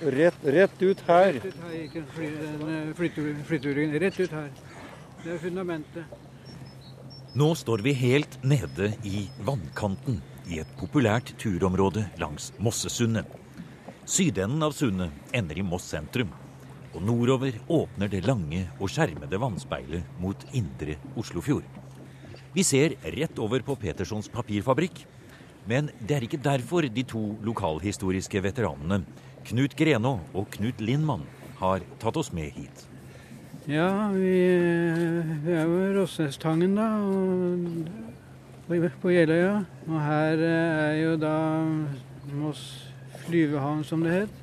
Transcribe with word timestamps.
Rett, 0.00 0.34
rett 0.42 0.82
ut 0.82 1.00
her. 1.00 1.32
Rett 1.32 1.44
ut 1.44 1.60
her 1.64 1.74
gikk 1.80 1.94
fly, 2.12 2.30
flyturen. 3.48 3.98
Rett 4.00 4.20
ut 4.20 4.32
her. 4.32 4.50
Det 5.24 5.30
er 5.32 5.38
fundamentet. 5.40 6.16
Nå 7.36 7.48
står 7.56 7.82
vi 7.84 7.92
helt 7.96 8.36
nede 8.44 8.90
i 9.04 9.26
vannkanten 9.44 10.20
i 10.48 10.60
et 10.60 10.68
populært 10.78 11.32
turområde 11.40 12.06
langs 12.20 12.52
Mossesundet. 12.60 13.26
Sydenden 14.06 14.62
av 14.62 14.76
sundet 14.76 15.34
ender 15.34 15.58
i 15.58 15.64
Moss 15.66 15.88
sentrum. 15.90 16.30
Og 16.94 17.02
nordover 17.04 17.56
åpner 17.68 18.08
det 18.12 18.22
lange 18.24 18.62
og 18.78 18.92
skjermede 18.92 19.40
vannspeilet 19.40 20.20
mot 20.22 20.46
indre 20.56 20.96
Oslofjord. 21.16 21.64
Vi 22.54 22.64
ser 22.64 22.94
rett 23.16 23.36
over 23.42 23.64
på 23.64 23.76
Petersons 23.80 24.28
papirfabrikk. 24.32 25.02
Men 25.66 25.90
det 25.98 26.14
er 26.16 26.24
ikke 26.24 26.40
derfor 26.40 26.86
de 26.86 27.02
to 27.04 27.22
lokalhistoriske 27.44 28.40
veteranene, 28.44 29.02
Knut 29.46 29.76
Grenå 29.78 30.18
og 30.34 30.48
Knut 30.56 30.80
Lindmann, 30.82 31.22
har 31.60 31.84
tatt 32.02 32.16
oss 32.18 32.32
med 32.34 32.50
hit. 32.56 32.86
Ja, 33.66 34.10
vi, 34.14 34.32
vi 35.42 35.54
er 35.54 35.64
jo 35.66 35.78
i 35.82 35.92
Rossnestangen, 35.96 36.76
da. 36.78 36.86
Og, 38.66 38.84
på 39.02 39.14
Jeløya. 39.14 39.64
Og 39.86 39.96
her 40.02 40.42
er 40.50 40.92
jo 41.00 41.16
da 41.18 41.36
Moss 42.34 42.62
flyvehavn, 43.24 43.82
som 43.86 44.02
det 44.06 44.12
het. 44.20 44.38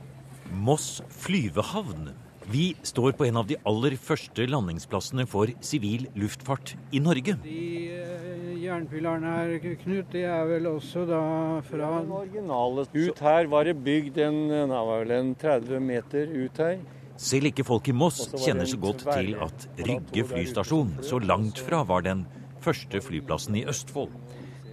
Moss 0.52 1.02
flyvehavn. 1.24 2.12
Vi 2.52 2.74
står 2.84 3.16
på 3.16 3.28
en 3.30 3.40
av 3.40 3.48
de 3.48 3.56
aller 3.68 3.96
første 3.96 4.48
landingsplassene 4.48 5.28
for 5.30 5.52
sivil 5.64 6.10
luftfart 6.20 6.76
i 6.92 7.00
Norge. 7.04 7.38
De 7.44 8.53
jernpilarene 8.74 9.32
her, 9.38 9.54
Knut, 9.84 10.10
det 10.14 10.26
er 10.28 10.44
vel 10.50 10.68
også 10.72 11.06
da 11.10 11.22
fra 11.68 11.92
Den 12.00 12.12
originale. 12.18 12.86
Ut 12.94 13.22
her 13.24 13.48
var 13.52 13.70
det 13.70 13.78
bygd 13.86 14.20
en, 14.26 14.42
vel 14.74 15.16
en 15.16 15.32
30 15.40 15.80
meter 15.84 16.34
ut 16.34 16.62
her. 16.62 16.82
Selv 17.24 17.52
ikke 17.52 17.66
folk 17.68 17.88
i 17.88 17.96
Moss 17.96 18.26
kjenner 18.34 18.68
så 18.68 18.80
godt 18.82 19.06
til 19.06 19.36
at 19.44 19.68
Rygge 19.78 20.26
flystasjon 20.32 20.96
så 21.06 21.22
langt 21.22 21.62
fra 21.62 21.84
var 21.86 22.06
den 22.06 22.26
første 22.64 23.02
flyplassen 23.06 23.60
i 23.60 23.66
Østfold, 23.70 24.12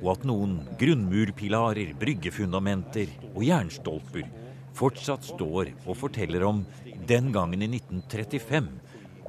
og 0.01 0.13
at 0.15 0.25
noen 0.25 0.57
grunnmurpilarer, 0.81 1.93
bryggefundamenter 2.01 3.13
og 3.35 3.43
jernstolper 3.45 4.29
fortsatt 4.77 5.27
står 5.35 5.75
og 5.85 5.99
forteller 5.99 6.47
om 6.49 6.65
den 7.09 7.29
gangen 7.35 7.61
i 7.61 7.69
1935, 7.69 8.71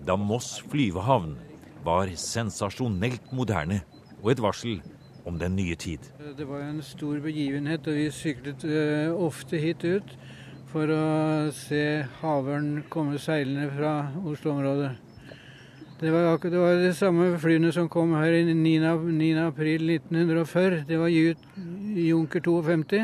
da 0.08 0.16
Moss 0.18 0.62
flyvehavn 0.72 1.36
var 1.84 2.12
sensasjonelt 2.16 3.34
moderne 3.36 3.82
og 4.22 4.32
et 4.32 4.42
varsel 4.42 4.82
om 5.26 5.38
den 5.40 5.56
nye 5.56 5.76
tid. 5.76 6.00
Det 6.38 6.48
var 6.48 6.64
en 6.66 6.82
stor 6.86 7.20
begivenhet, 7.22 7.88
og 7.88 7.98
vi 7.98 8.10
syklet 8.14 8.66
uh, 8.66 9.14
ofte 9.22 9.60
hit 9.62 9.86
ut 9.86 10.16
for 10.72 10.90
å 10.94 11.06
se 11.56 12.06
havørn 12.22 12.84
komme 12.90 13.20
seilende 13.20 13.68
fra 13.76 13.96
Oslo-området. 14.24 14.92
Det 16.02 16.10
var, 16.10 16.32
akkurat, 16.32 16.54
det 16.54 16.62
var 16.62 16.80
de 16.82 16.94
samme 16.98 17.28
flyene 17.38 17.70
som 17.76 17.90
kom 17.92 18.16
her 18.18 18.34
i 18.34 18.46
9. 18.48 18.56
9. 18.58 19.28
april 19.44 19.84
1940. 20.00 20.80
Det 20.88 20.98
var 20.98 21.12
Junker 21.12 22.42
52. 22.42 23.04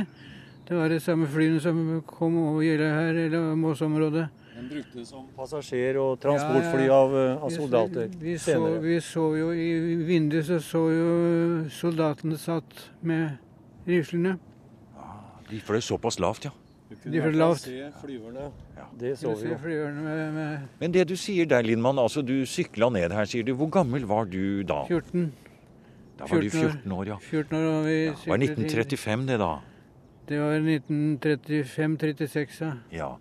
Det 0.68 0.80
var 0.80 0.90
de 0.90 0.98
samme 1.00 1.28
flyene 1.30 1.60
som 1.62 2.02
kom 2.08 2.40
over 2.42 2.64
Gjøla 2.66 2.88
her, 2.96 3.20
eller 3.28 3.54
Moss-området. 3.60 4.26
Den 4.68 4.84
bruktes 4.84 5.10
som 5.10 5.28
passasjer- 5.38 5.98
og 6.02 6.20
transportfly 6.20 6.90
av, 6.92 7.16
eh, 7.16 7.44
av 7.44 7.50
soldater 7.50 8.10
vi, 8.20 8.34
vi, 8.34 8.38
så, 8.38 8.80
vi 8.84 9.00
så 9.00 9.24
jo 9.38 9.52
i 9.54 9.96
vinduet 10.04 10.46
så, 10.46 10.60
så 10.60 10.82
jo 10.92 11.70
soldatene 11.72 12.38
satt 12.38 12.90
med 13.02 13.38
riflene. 13.88 14.38
De 15.48 15.60
fløy 15.64 15.80
såpass 15.80 16.20
lavt, 16.20 16.50
ja. 16.50 16.52
De 16.90 17.22
fløy 17.22 17.36
lavt. 17.36 17.62
Se 17.64 17.92
flyverne. 18.02 18.50
Ja, 18.76 18.88
det 19.00 19.14
så 19.22 19.32
vi 19.40 19.54
jo. 19.54 19.88
Med, 19.96 20.34
med 20.34 20.60
Men 20.80 20.92
det 20.92 21.08
du 21.08 21.16
sier 21.16 21.46
der, 21.48 21.64
Lindmann, 21.64 22.00
altså 22.00 22.22
du 22.22 22.46
sykla 22.46 22.90
ned 22.92 23.12
her, 23.16 23.26
sier 23.26 23.44
du. 23.48 23.54
Hvor 23.56 23.70
gammel 23.72 24.04
var 24.08 24.26
du 24.28 24.64
da? 24.68 24.84
14. 24.90 25.32
Da 26.20 26.26
var 26.28 26.42
du 26.42 26.50
14 26.50 26.92
år, 26.92 27.06
ja. 27.14 27.18
14 27.22 27.56
år, 27.56 27.72
og 27.72 27.86
vi 27.88 28.06
ja. 28.06 28.12
Det 28.12 28.32
var 28.32 28.38
1935 28.44 29.28
det, 29.28 29.40
da? 29.40 29.60
Det 30.28 30.40
var 30.44 30.60
1935-36, 30.60 32.60
ja. 32.60 32.74
ja. 32.92 33.16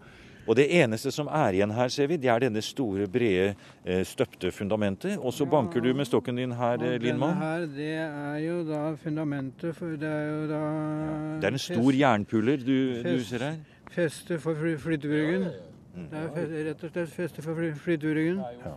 Og 0.47 0.57
det 0.57 0.67
eneste 0.79 1.11
som 1.15 1.27
er 1.27 1.59
igjen 1.59 1.73
her, 1.75 1.91
ser 1.91 2.07
vi, 2.11 2.19
det 2.23 2.31
er 2.31 2.45
denne 2.47 2.63
store, 2.63 3.09
brede, 3.11 3.55
eh, 3.85 4.03
støpte 4.07 4.53
fundamentet. 4.55 5.17
Og 5.19 5.35
så 5.35 5.45
ja, 5.45 5.51
banker 5.51 5.83
du 5.83 5.93
med 5.95 6.07
stokken 6.07 6.39
din 6.39 6.55
her, 6.55 6.79
og 6.79 7.01
Lindmann. 7.03 7.35
Denne 7.35 7.53
her, 7.53 7.67
det 7.77 7.95
er 8.07 8.39
jo 8.45 8.59
da 8.69 8.83
fundamentet 9.03 9.77
for 9.77 9.97
Det 9.97 10.11
er 10.11 10.29
jo 10.31 10.43
da 10.51 10.61
ja. 10.61 11.39
Det 11.41 11.49
er 11.51 11.59
en 11.59 11.59
stor 11.59 11.91
fest, 11.91 12.01
jernpuller 12.01 12.57
du, 12.63 12.77
fest, 13.03 13.09
du, 13.09 13.25
ser 13.25 13.47
her? 13.49 13.57
Feste 13.91 14.39
for 14.39 14.55
fly, 14.55 14.77
flytebryggen. 14.79 15.49
Mm. 15.97 16.07
Det 16.11 16.23
er 16.23 16.31
fest, 16.35 16.55
rett 16.69 16.85
og 16.85 16.95
slett 16.95 17.17
feste 17.17 17.43
for 17.43 17.59
fly, 17.59 17.73
flytebryggen. 17.75 18.45
Ja. 18.63 18.77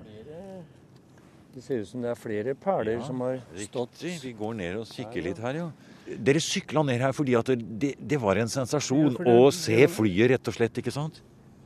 Det 1.54 1.64
ser 1.66 1.82
ut 1.82 1.90
som 1.90 2.04
det 2.04 2.12
er 2.12 2.18
flere 2.18 2.54
perler 2.56 3.00
ja, 3.00 3.06
som 3.06 3.22
har 3.26 3.40
stått 3.58 4.04
Riktig. 4.04 4.20
Vi 4.24 4.36
går 4.38 4.54
ned 4.60 4.76
og 4.80 4.86
kikker 4.90 5.26
litt 5.26 5.42
her, 5.42 5.58
ja. 5.64 5.70
Dere 6.10 6.42
sykla 6.42 6.82
ned 6.86 7.02
her 7.04 7.14
fordi 7.14 7.36
at 7.38 7.50
det, 7.54 7.96
det 8.00 8.20
var 8.22 8.40
en 8.42 8.50
sensasjon 8.50 9.12
ja, 9.12 9.26
det, 9.26 9.34
å 9.34 9.50
se 9.54 9.78
flyet, 9.92 10.30
rett 10.34 10.50
og 10.50 10.56
slett, 10.56 10.80
ikke 10.82 10.94
sant? 10.94 11.20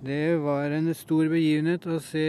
Det 0.04 0.36
var 0.44 0.74
en 0.76 0.90
stor 1.00 1.30
begivenhet 1.32 1.86
å 1.88 1.96
se 2.04 2.24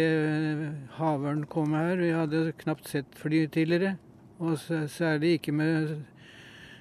havørn 0.95 1.41
komme 1.51 1.81
her. 1.83 1.99
Vi 1.99 2.13
hadde 2.15 2.43
knapt 2.61 2.87
sett 2.87 3.17
fly 3.19 3.49
tidligere. 3.51 3.97
Og 4.39 4.61
særlig 4.93 5.41
ikke 5.41 5.55
med 5.59 5.97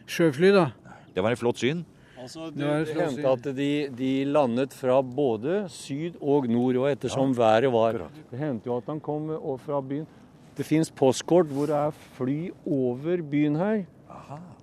sjøfly, 0.05 0.51
da. 0.53 0.67
Det 1.15 1.23
var 1.25 1.33
et 1.33 1.41
flott 1.41 1.63
syn. 1.63 1.81
Altså, 2.23 2.51
det, 2.53 2.69
det 2.87 2.99
hendte 2.99 3.31
at 3.31 3.49
de, 3.57 3.71
de, 3.97 4.11
landet 4.29 4.75
fra 4.77 4.99
både 5.01 5.63
syd 5.73 6.21
og 6.21 6.45
nord, 6.47 6.77
og 6.83 6.87
ettersom 6.93 7.33
ja. 7.33 7.39
været 7.41 7.73
var. 7.73 7.99
Det 8.29 8.39
hendte 8.39 8.69
jo 8.69 8.77
at 8.77 8.93
han 8.93 9.01
kom 9.03 9.33
fra 9.65 9.81
byen. 9.81 10.05
Det 10.53 10.65
fins 10.67 10.93
postkort 10.93 11.49
hvor 11.49 11.73
det 11.73 11.75
er 11.75 12.01
fly 12.13 12.37
over 12.69 13.25
byen 13.33 13.57
her. 13.57 13.83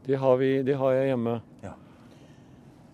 Det 0.07 0.19
har, 0.19 0.39
vi, 0.39 0.61
det 0.63 0.79
har 0.79 0.95
jeg 0.95 1.11
hjemme. 1.11 1.41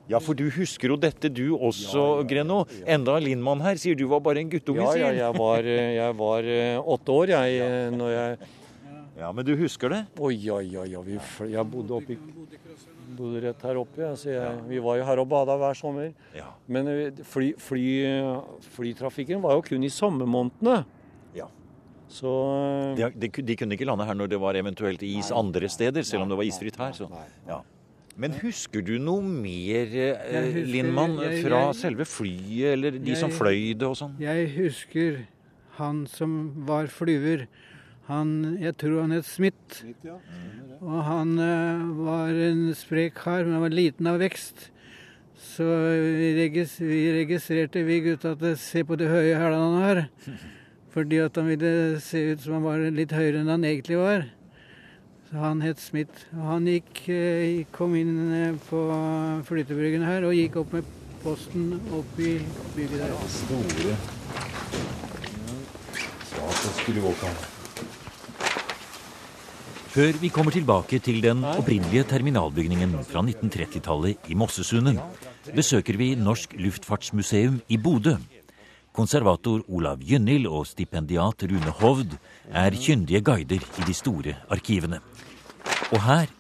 Ja. 0.06 0.16
Ja, 0.16 0.20
for 0.22 0.38
du 0.38 0.44
husker 0.54 0.92
jo 0.92 0.96
dette 1.00 1.28
du 1.32 1.56
også, 1.56 1.98
ja, 1.98 2.20
ja, 2.20 2.26
Greno. 2.30 2.60
Enda 2.86 3.16
Lindmann 3.18 3.62
her 3.64 3.78
sier 3.80 3.98
du 3.98 4.04
var 4.10 4.22
bare 4.22 4.44
en 4.44 4.52
guttunge, 4.52 4.84
ja, 4.94 5.08
ja, 5.08 5.10
jeg 5.18 5.38
var, 5.38 5.66
eh, 5.66 5.96
jeg 5.96 6.16
var 6.20 6.50
eh, 6.52 6.90
åtte 6.94 7.16
år, 7.16 7.32
jeg, 7.34 7.58
eh, 7.64 7.90
når 7.94 8.14
jeg 8.14 8.54
Ja, 9.16 9.32
Men 9.32 9.46
du 9.48 9.54
husker 9.56 9.88
det? 9.88 10.02
Oi, 10.20 10.36
oi, 10.52 10.76
oi. 10.76 10.90
Vi, 11.06 11.18
jeg 11.50 11.64
bodde 11.72 11.94
oppi 11.96 12.18
bodde 13.16 13.40
rett 13.40 13.62
her 13.64 13.78
oppe. 13.80 14.02
Altså 14.04 14.28
jeg, 14.28 14.58
vi 14.68 14.80
var 14.84 14.98
jo 14.98 15.06
her 15.08 15.22
og 15.22 15.28
bada 15.30 15.54
hver 15.56 15.78
sommer. 15.78 16.10
Ja. 16.36 16.50
Men 16.68 16.90
fly, 17.24 17.54
fly, 17.56 17.86
flytrafikken 18.74 19.40
var 19.40 19.56
jo 19.56 19.64
kun 19.64 19.86
i 19.86 19.88
sommermånedene. 19.88 20.82
Ja. 21.38 21.48
Så 22.12 22.34
de, 22.98 23.08
de, 23.16 23.30
de, 23.40 23.56
kunne 23.56 23.78
ikke 23.78 23.88
lande 23.88 24.04
her 24.04 24.20
når 24.20 24.28
det 24.34 24.42
var 24.42 24.58
eventuelt 24.60 25.00
is 25.02 25.32
nei, 25.32 25.38
andre 25.40 25.72
steder, 25.72 26.04
selv 26.06 26.26
om 26.26 26.34
det 26.34 26.38
var 26.38 26.50
isfritt 26.50 26.76
her. 26.78 26.92
Så. 26.94 27.08
Ja. 27.48 27.62
Men 28.16 28.32
husker 28.40 28.80
du 28.84 28.94
noe 29.02 29.20
mer, 29.20 29.90
eh, 29.92 30.16
husker, 30.16 30.68
Lindmann, 30.72 31.18
jeg, 31.20 31.42
fra 31.44 31.62
selve 31.76 32.06
flyet, 32.08 32.72
eller 32.72 32.96
de 32.96 33.12
jeg, 33.12 33.20
som 33.20 33.32
fløy 33.34 33.74
det 33.76 33.88
og 33.88 33.96
sånn? 34.00 34.14
Jeg 34.22 34.48
husker 34.54 35.18
han 35.76 36.06
som 36.08 36.38
var 36.68 36.88
flyver. 36.92 37.44
Han, 38.06 38.56
jeg 38.62 38.76
tror 38.80 39.02
han 39.02 39.12
het 39.12 39.26
Smith. 39.28 39.82
Ja. 40.06 40.16
Og 40.80 41.02
han 41.04 41.34
uh, 41.40 41.84
var 42.06 42.32
en 42.46 42.70
sprek 42.78 43.16
kar, 43.18 43.44
men 43.44 43.58
han 43.58 43.66
var 43.66 43.74
liten 43.74 44.08
av 44.08 44.20
vekst. 44.22 44.70
Så 45.36 45.66
vi, 45.66 46.30
regis, 46.38 46.78
vi 46.80 47.02
registrerte, 47.18 47.84
vi 47.84 48.00
gutta, 48.04 48.32
at 48.36 48.60
se 48.62 48.84
på 48.86 48.96
de 48.96 49.10
høye 49.10 49.36
hælene 49.36 49.66
han 49.66 49.82
har. 49.82 50.02
Fordi 50.96 51.20
at 51.20 51.36
han 51.36 51.50
ville 51.50 52.00
se 52.00 52.22
ut 52.32 52.40
som 52.40 52.56
han 52.56 52.64
var 52.64 52.86
litt 52.94 53.12
høyere 53.12 53.42
enn 53.42 53.52
han 53.52 53.66
egentlig 53.68 54.00
var. 54.00 54.30
Han 55.34 55.60
het 55.60 55.80
Smith. 55.82 56.26
Han 56.38 56.66
gikk, 56.70 57.08
eh, 57.10 57.64
kom 57.74 57.94
inn 57.98 58.32
eh, 58.32 58.52
på 58.68 58.78
flytebryggen 59.48 60.04
her 60.06 60.22
og 60.28 60.36
gikk 60.36 60.60
opp 60.62 60.72
med 60.76 60.84
posten 61.24 61.80
opp 61.90 62.20
i 62.22 62.38
bygget 62.76 63.02
der. 63.02 63.10
Ja, 63.10 63.26
store. 63.34 63.90
Ja, 63.90 63.96
Før 69.96 70.18
vi 70.20 70.28
kommer 70.28 70.52
tilbake 70.52 70.98
til 71.00 71.22
den 71.24 71.42
opprinnelige 71.44 72.04
terminalbygningen 72.04 72.92
fra 73.08 73.24
1930-tallet 73.24 74.30
i 74.30 74.34
Mossesundet, 74.38 75.00
besøker 75.56 75.96
vi 75.96 76.14
Norsk 76.14 76.54
Luftfartsmuseum 76.60 77.62
i 77.68 77.76
Bodø. 77.80 78.18
Konservator 78.96 79.60
Olav 79.68 80.00
Gynhild 80.00 80.46
og 80.48 80.62
stipendiat 80.70 81.42
Rune 81.50 81.72
Hovd 81.82 82.14
er 82.48 82.76
kyndige 82.80 83.20
guider 83.20 83.60
i 83.60 83.84
de 83.84 83.94
store 83.94 84.32
arkivene. 84.48 85.02
Og 85.92 86.00
her 86.00 86.30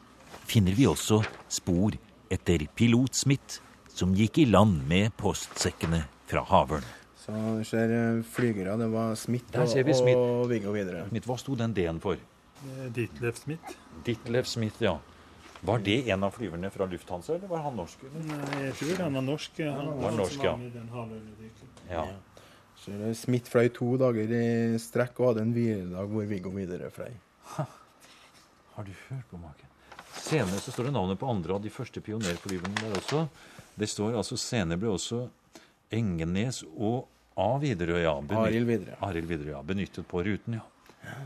finner 0.48 0.72
vi 0.72 0.86
også 0.88 1.18
spor 1.52 1.98
etter 2.32 2.64
pilot 2.72 3.18
Smith, 3.18 3.58
som 3.92 4.14
gikk 4.16 4.40
i 4.40 4.46
land 4.48 4.78
med 4.88 5.12
postsekkene 5.20 6.06
fra 6.30 6.46
havørn. 6.48 6.86
Så 7.20 7.34
vi 7.58 7.66
ser 7.68 7.92
eh, 7.92 8.22
flygere. 8.24 8.78
Det 8.80 8.88
var 8.92 9.12
Smith 9.20 9.60
og, 9.60 9.68
Smith. 9.68 10.16
og 10.16 10.48
Viggo 10.48 10.72
videre. 10.72 11.04
Smith, 11.10 11.28
hva 11.28 11.36
sto 11.42 11.56
den 11.60 11.74
D-en 11.76 12.00
for? 12.00 12.16
Ditlev 12.96 13.36
Smith. 13.36 13.76
Ditlev 14.06 14.48
Smith, 14.48 14.80
ja. 14.80 14.94
Var 15.66 15.84
det 15.84 15.98
en 16.12 16.24
av 16.24 16.32
flyverne 16.32 16.70
fra 16.72 16.88
Lufthansa, 16.88 17.36
eller 17.36 17.52
var 17.52 17.66
han 17.66 17.76
norsk? 17.76 18.06
Eller? 18.06 18.24
Nei, 18.30 18.62
jeg 18.64 18.78
tror 18.80 19.04
han 19.04 19.20
var 19.20 19.26
norsk. 19.28 19.60
Han 19.66 19.92
var 20.00 20.16
norsk, 20.22 20.46
ja. 20.46 20.56
ja. 21.90 22.06
Så 22.86 23.14
Smith 23.18 23.50
fløy 23.50 23.66
to 23.74 23.96
dager 23.98 24.30
i 24.30 24.78
strekk 24.78 25.18
og 25.18 25.32
hadde 25.32 25.42
en 25.42 25.54
hviledag 25.56 26.10
hvor 26.12 26.28
Viggo 26.30 26.52
Widerøe 26.54 26.90
fløy. 26.94 27.16
Har 27.56 28.86
du 28.86 28.92
hørt 29.08 29.26
på 29.32 29.40
maken? 29.40 29.72
Senere 30.22 30.60
så 30.62 30.70
står 30.70 30.88
det 30.88 30.92
navnet 30.94 31.18
på 31.18 31.26
andre 31.30 31.56
av 31.56 31.64
de 31.64 31.72
første 31.72 32.02
pionerflyverne 32.04 32.78
der 32.78 32.94
også. 33.00 33.24
Det 33.74 33.90
står 33.90 34.14
altså 34.20 34.38
Senere 34.38 34.78
ble 34.78 34.94
også 34.94 35.24
Engenes 35.90 36.62
og 36.76 37.08
A. 37.36 37.50
Widerøe, 37.60 38.04
ja. 38.04 38.14
Arild 38.38 38.70
Widerøe. 38.70 38.96
Arild 39.04 39.28
Widerøe, 39.32 39.56
ja. 39.56 39.64
Benyttet 39.66 40.06
på 40.08 40.22
ruten, 40.24 40.60
ja. 40.60 41.16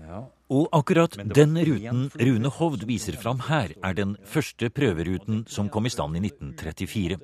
ja. 0.00 0.22
Og 0.52 0.68
akkurat 0.74 1.14
den 1.20 1.60
ruten 1.68 2.08
Rune 2.18 2.50
Hovd 2.56 2.88
viser 2.88 3.20
fram 3.20 3.44
her, 3.46 3.76
er 3.84 4.00
den 4.00 4.16
første 4.24 4.72
prøveruten 4.74 5.44
som 5.48 5.68
kom 5.72 5.86
i 5.86 5.92
stand 5.92 6.16
i 6.18 6.24
1934. 6.24 7.20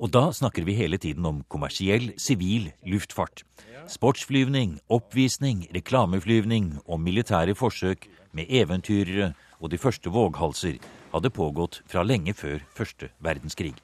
Og 0.00 0.08
da 0.08 0.30
snakker 0.32 0.64
vi 0.64 0.78
hele 0.78 0.96
tiden 0.96 1.26
om 1.28 1.42
kommersiell, 1.52 2.14
sivil 2.16 2.70
luftfart. 2.88 3.42
Sportsflyvning, 3.90 4.78
oppvisning, 4.88 5.66
reklameflyvning 5.76 6.78
og 6.86 7.02
militære 7.04 7.52
forsøk 7.58 8.06
med 8.32 8.48
eventyrere 8.48 9.34
og 9.60 9.68
de 9.74 9.78
første 9.78 10.08
våghalser 10.08 10.78
hadde 11.12 11.32
pågått 11.36 11.82
fra 11.90 12.04
lenge 12.06 12.32
før 12.32 12.62
første 12.72 13.10
verdenskrig. 13.20 13.74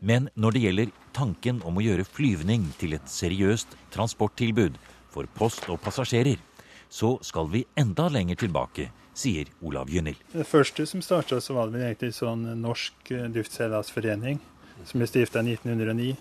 Men 0.00 0.30
når 0.34 0.56
det 0.56 0.62
gjelder 0.62 0.94
tanken 1.12 1.60
om 1.68 1.76
å 1.76 1.84
gjøre 1.84 2.08
flyvning 2.08 2.64
til 2.80 2.96
et 2.96 3.12
seriøst 3.12 3.76
transporttilbud 3.92 4.78
for 5.12 5.28
post 5.36 5.68
og 5.68 5.82
passasjerer, 5.84 6.40
så 6.88 7.18
skal 7.20 7.50
vi 7.52 7.66
enda 7.76 8.08
lenger 8.08 8.40
tilbake, 8.40 8.88
sier 9.12 9.52
Olav 9.60 9.92
Gynhild. 9.92 10.16
Det 10.32 10.48
første 10.48 10.86
som 10.88 11.04
starta, 11.04 11.42
var 11.52 11.68
det 11.68 11.84
egentlig 11.84 12.16
sånn 12.16 12.48
Norsk 12.62 13.12
Luftseilasforening, 13.36 14.40
som 14.84 15.00
ble 15.00 15.08
stifta 15.08 15.40
i 15.40 15.54
1909. 15.54 16.16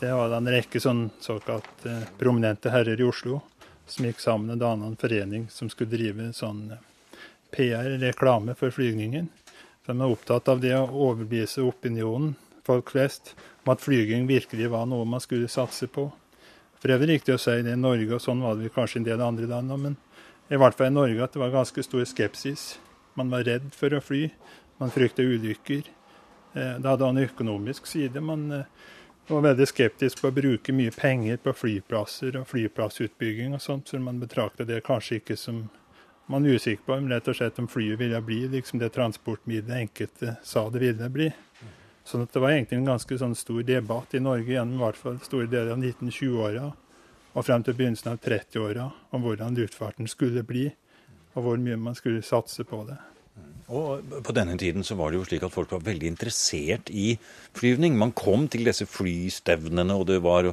Det 0.00 0.12
var 0.12 0.34
en 0.34 0.50
rekke 0.50 0.80
sånn 0.82 1.08
såkalt 1.22 1.86
eh, 1.86 2.06
prominente 2.18 2.72
herrer 2.74 3.00
i 3.00 3.06
Oslo 3.06 3.40
som 3.86 4.06
gikk 4.06 4.22
sammen 4.22 4.54
og 4.54 4.62
danna 4.62 4.88
en 4.88 4.98
forening 4.98 5.46
som 5.52 5.70
skulle 5.70 5.92
drive 5.92 6.30
sånn 6.36 6.64
eh, 6.74 6.80
PR, 7.52 7.98
reklame 8.02 8.56
for 8.58 8.74
flygningen. 8.74 9.28
De 9.86 9.98
var 9.98 10.14
opptatt 10.14 10.48
av 10.48 10.62
det 10.62 10.72
å 10.78 10.88
overbevise 10.88 11.62
opinionen, 11.66 12.34
folk 12.66 12.94
flest, 12.94 13.34
om 13.64 13.74
at 13.74 13.82
flyging 13.82 14.28
virkelig 14.30 14.70
var 14.72 14.86
noe 14.86 15.06
man 15.06 15.22
skulle 15.22 15.50
satse 15.50 15.88
på. 15.90 16.08
For 16.78 16.90
det 16.90 16.98
vel 17.02 17.12
riktig 17.14 17.34
å 17.36 17.42
si 17.42 17.58
det 17.62 17.74
i 17.76 17.78
Norge, 17.78 18.14
og 18.14 18.22
sånn 18.22 18.42
var 18.42 18.56
det 18.58 18.72
kanskje 18.74 19.02
en 19.02 19.08
del 19.10 19.22
andre 19.22 19.50
land 19.50 19.74
men 19.78 19.98
i 20.50 20.58
hvert 20.58 20.76
fall 20.76 20.90
i 20.90 20.94
Norge 20.94 21.22
at 21.24 21.34
det 21.34 21.40
var 21.40 21.54
ganske 21.54 21.82
stor 21.86 22.04
skepsis. 22.08 22.76
Man 23.14 23.30
var 23.32 23.46
redd 23.46 23.70
for 23.76 23.94
å 23.94 24.02
fly. 24.02 24.26
Man 24.80 24.90
frykta 24.90 25.22
ulykker. 25.22 25.86
Eh, 26.54 26.78
det 26.78 26.88
hadde 26.88 27.08
en 27.08 27.22
økonomisk 27.22 27.86
side. 27.86 28.20
Man 28.20 28.50
eh, 28.52 28.64
var 29.28 29.44
veldig 29.48 29.68
skeptisk 29.68 30.20
på 30.22 30.30
å 30.30 30.36
bruke 30.36 30.74
mye 30.76 30.92
penger 30.94 31.38
på 31.42 31.54
flyplasser 31.56 32.36
og 32.40 32.48
flyplassutbygging 32.50 33.54
og 33.56 33.62
sånt, 33.62 33.88
så 33.88 34.00
man 34.02 34.20
betrakta 34.20 34.66
det 34.68 34.82
kanskje 34.86 35.20
ikke 35.20 35.38
som 35.38 35.64
man 36.30 36.46
er 36.46 36.56
usikker 36.56 36.86
på 36.86 36.96
om 36.96 37.08
rett 37.10 37.28
og 37.28 37.36
slett 37.36 37.58
om 37.60 37.68
flyet 37.68 37.98
ville 38.00 38.20
bli 38.24 38.44
liksom 38.52 38.80
det 38.80 38.92
transportmiddelet 38.94 39.86
enkelte 39.86 40.36
sa 40.46 40.68
det 40.70 40.82
ville 40.84 41.08
bli. 41.12 41.30
Sånn 42.04 42.24
at 42.24 42.34
det 42.34 42.42
var 42.42 42.54
egentlig 42.54 42.80
en 42.80 42.90
ganske 42.92 43.18
sånn 43.18 43.34
stor 43.38 43.62
debatt 43.66 44.14
i 44.14 44.22
Norge 44.22 44.54
gjennom 44.54 44.78
i 44.78 44.82
hvert 44.82 44.98
fall 44.98 45.18
store 45.22 45.50
deler 45.50 45.74
av 45.74 45.82
1920-åra 45.82 46.70
og 47.32 47.46
frem 47.46 47.64
til 47.64 47.76
begynnelsen 47.78 48.12
av 48.12 48.20
30-åra 48.22 48.88
om 49.14 49.24
hvordan 49.24 49.56
luftfarten 49.56 50.10
skulle 50.10 50.42
bli, 50.44 50.66
og 51.32 51.46
hvor 51.46 51.60
mye 51.62 51.78
man 51.80 51.96
skulle 51.96 52.24
satse 52.26 52.66
på 52.68 52.82
det. 52.90 52.98
Og 53.72 54.04
På 54.24 54.34
denne 54.36 54.58
tiden 54.60 54.84
så 54.84 54.96
var 54.98 55.10
det 55.10 55.20
jo 55.20 55.26
slik 55.26 55.44
at 55.46 55.54
folk 55.54 55.72
var 55.72 55.84
veldig 55.86 56.10
interessert 56.12 56.90
i 56.92 57.16
flyvning. 57.56 57.96
Man 57.96 58.12
kom 58.12 58.46
til 58.52 58.68
disse 58.68 58.86
flystevnene, 58.86 59.96
og 59.96 60.06
det 60.12 60.20
var 60.22 60.52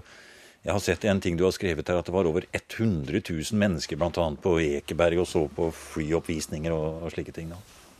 Jeg 0.63 0.73
har 0.73 0.79
sett 0.83 1.05
en 1.05 1.21
ting 1.23 1.37
du 1.37 1.45
har 1.45 1.53
skrevet 1.55 1.87
her, 1.87 1.99
at 1.99 2.05
det 2.05 2.13
var 2.13 2.27
over 2.27 2.43
100 2.51 3.21
000 3.23 3.55
mennesker 3.55 3.95
bl.a. 3.95 4.25
på 4.43 4.59
Ekeberg 4.59 5.21
og 5.21 5.27
så 5.27 5.47
på 5.47 5.69
flyoppvisninger 5.71 6.71
og, 6.75 7.03
og 7.03 7.13
slike 7.13 7.31
ting. 7.31 7.49
da. 7.49 7.55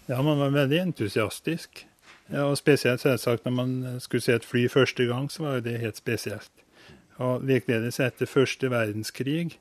Ja, 0.10 0.22
man 0.22 0.40
var 0.40 0.52
veldig 0.52 0.82
entusiastisk. 0.82 1.86
Ja, 2.28 2.50
og 2.50 2.58
Spesielt 2.58 3.02
selvsagt 3.02 3.46
når 3.46 3.56
man 3.56 3.72
skulle 4.04 4.22
se 4.22 4.36
et 4.36 4.46
fly 4.46 4.68
første 4.68 5.06
gang, 5.08 5.32
så 5.32 5.44
var 5.44 5.64
det 5.64 5.80
helt 5.80 5.98
spesielt. 5.98 6.52
Og 7.18 7.44
Likeledes 7.48 8.00
etter 8.00 8.28
første 8.28 8.70
verdenskrig 8.72 9.56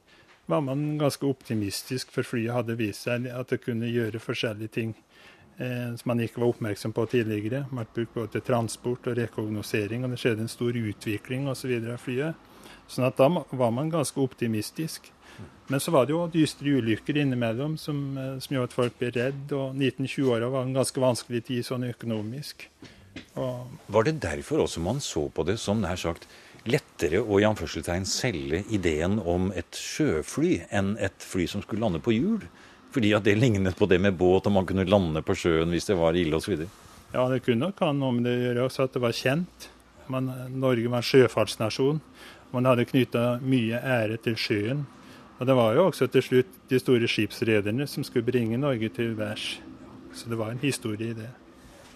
var 0.46 0.60
man 0.60 0.98
ganske 0.98 1.26
optimistisk, 1.26 2.10
for 2.10 2.26
flyet 2.26 2.54
hadde 2.54 2.76
vist 2.78 3.06
seg 3.06 3.30
at 3.30 3.50
det 3.52 3.62
kunne 3.62 3.90
gjøre 3.92 4.18
forskjellige 4.18 4.74
ting 4.74 4.94
som 5.58 6.06
man 6.06 6.20
ikke 6.22 6.38
var 6.38 6.52
oppmerksom 6.52 6.92
på 6.94 7.04
tidligere. 7.10 7.64
Man 7.74 7.88
ble 7.88 8.04
brukt 8.04 8.14
både 8.14 8.32
til 8.36 8.44
transport 8.46 9.08
og 9.10 9.16
rekognosering, 9.18 10.04
og 10.06 10.12
det 10.14 10.20
skjedde 10.22 10.44
en 10.44 10.52
stor 10.52 10.76
utvikling 10.78 11.48
osv. 11.50 11.72
av 11.82 11.98
flyet. 11.98 12.48
Sånn 12.88 13.08
at 13.08 13.18
da 13.18 13.28
var 13.28 13.72
man 13.74 13.90
ganske 13.92 14.20
optimistisk. 14.22 15.10
Men 15.68 15.80
så 15.80 15.92
var 15.92 16.06
det 16.08 16.14
jo 16.14 16.22
dystre 16.32 16.78
ulykker 16.80 17.18
innimellom 17.20 17.76
som, 17.78 18.18
eh, 18.18 18.38
som 18.40 18.54
gjorde 18.54 18.70
at 18.70 18.76
folk 18.76 18.98
ble 18.98 19.10
redd. 19.12 19.52
Og 19.52 19.76
1920-åra 19.76 20.48
var 20.50 20.64
en 20.64 20.76
ganske 20.76 21.00
vanskelig 21.00 21.44
tid 21.50 21.66
sånn 21.66 21.84
økonomisk. 21.90 22.68
Og 23.36 23.68
var 23.92 24.06
det 24.06 24.20
derfor 24.22 24.64
også 24.64 24.80
man 24.80 25.02
så 25.04 25.28
på 25.28 25.44
det 25.44 25.58
som 25.60 25.82
nær 25.82 25.98
sagt 26.00 26.26
lettere 26.68 27.20
å 27.20 27.40
i 27.40 27.46
anførselstegn 27.46 28.06
selge 28.08 28.62
ideen 28.74 29.18
om 29.20 29.52
et 29.56 29.76
sjøfly 29.76 30.62
enn 30.70 30.96
et 30.98 31.20
fly 31.24 31.46
som 31.46 31.62
skulle 31.64 31.84
lande 31.84 32.00
på 32.00 32.16
hjul? 32.16 32.48
Fordi 32.94 33.12
at 33.16 33.24
det 33.26 33.36
lignet 33.38 33.76
på 33.76 33.86
det 33.86 33.98
med 34.00 34.16
båt, 34.16 34.46
og 34.48 34.54
man 34.54 34.66
kunne 34.68 34.86
lande 34.88 35.22
på 35.22 35.36
sjøen 35.36 35.72
hvis 35.74 35.88
det 35.90 35.98
var 35.98 36.16
ille 36.16 36.38
osv.? 36.38 36.64
Ja, 37.12 37.24
det 37.28 37.42
kunne 37.44 37.68
nok 37.68 37.80
ha 37.84 37.92
noe 37.96 38.14
med 38.16 38.28
det 38.28 38.36
å 38.36 38.44
gjøre 38.46 38.68
også 38.68 38.86
at 38.86 38.96
det 38.96 39.02
var 39.04 39.16
kjent. 39.16 39.68
Man, 40.12 40.30
Norge 40.56 40.88
var 40.88 41.02
en 41.02 41.08
sjøfartsnasjon. 41.08 42.00
Man 42.52 42.68
hadde 42.68 42.88
knytta 42.88 43.24
mye 43.44 43.80
ære 43.80 44.16
til 44.24 44.36
sjøen. 44.40 44.86
Og 45.38 45.46
det 45.46 45.54
var 45.54 45.76
jo 45.76 45.86
også 45.88 46.08
til 46.10 46.24
slutt 46.24 46.54
de 46.70 46.80
store 46.80 47.08
skipsrederne 47.10 47.86
som 47.86 48.04
skulle 48.06 48.26
bringe 48.26 48.58
Norge 48.58 48.90
til 48.96 49.12
værs. 49.18 49.58
Så 50.16 50.30
det 50.30 50.38
var 50.40 50.50
en 50.50 50.62
historie 50.62 51.12
i 51.12 51.16
det. 51.16 51.28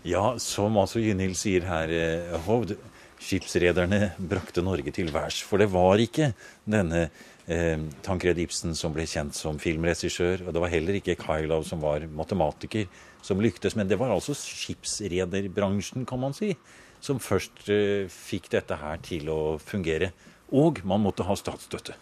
Ja, 0.07 0.35
som 0.43 0.77
altså 0.79 1.01
Gynhild 1.03 1.39
sier 1.39 1.67
her, 1.67 1.91
eh, 1.91 2.39
Hovd. 2.47 2.77
Skipsrederne 3.23 4.13
brakte 4.19 4.63
Norge 4.63 4.91
til 4.91 5.13
værs. 5.15 5.41
For 5.47 5.59
det 5.59 5.71
var 5.71 6.01
ikke 6.03 6.33
denne 6.67 7.09
eh, 7.47 7.79
Tankred 8.05 8.39
Ibsen 8.43 8.77
som 8.79 8.95
ble 8.95 9.07
kjent 9.09 9.37
som 9.37 9.59
filmregissør, 9.63 10.47
og 10.47 10.55
det 10.55 10.63
var 10.63 10.73
heller 10.73 10.99
ikke 10.99 11.19
Kailov 11.21 11.67
som 11.69 11.83
var 11.83 12.07
matematiker, 12.13 12.87
som 13.23 13.43
lyktes. 13.43 13.77
Men 13.79 13.91
det 13.91 13.99
var 14.01 14.13
altså 14.15 14.37
skipsrederbransjen, 14.37 16.07
kan 16.09 16.23
man 16.23 16.37
si, 16.37 16.53
som 17.03 17.23
først 17.23 17.67
eh, 17.73 18.07
fikk 18.11 18.51
dette 18.55 18.79
her 18.79 19.03
til 19.05 19.31
å 19.33 19.41
fungere. 19.63 20.13
Og 20.53 20.83
man 20.87 21.03
måtte 21.03 21.25
ha 21.25 21.37
statsstøtte. 21.39 21.97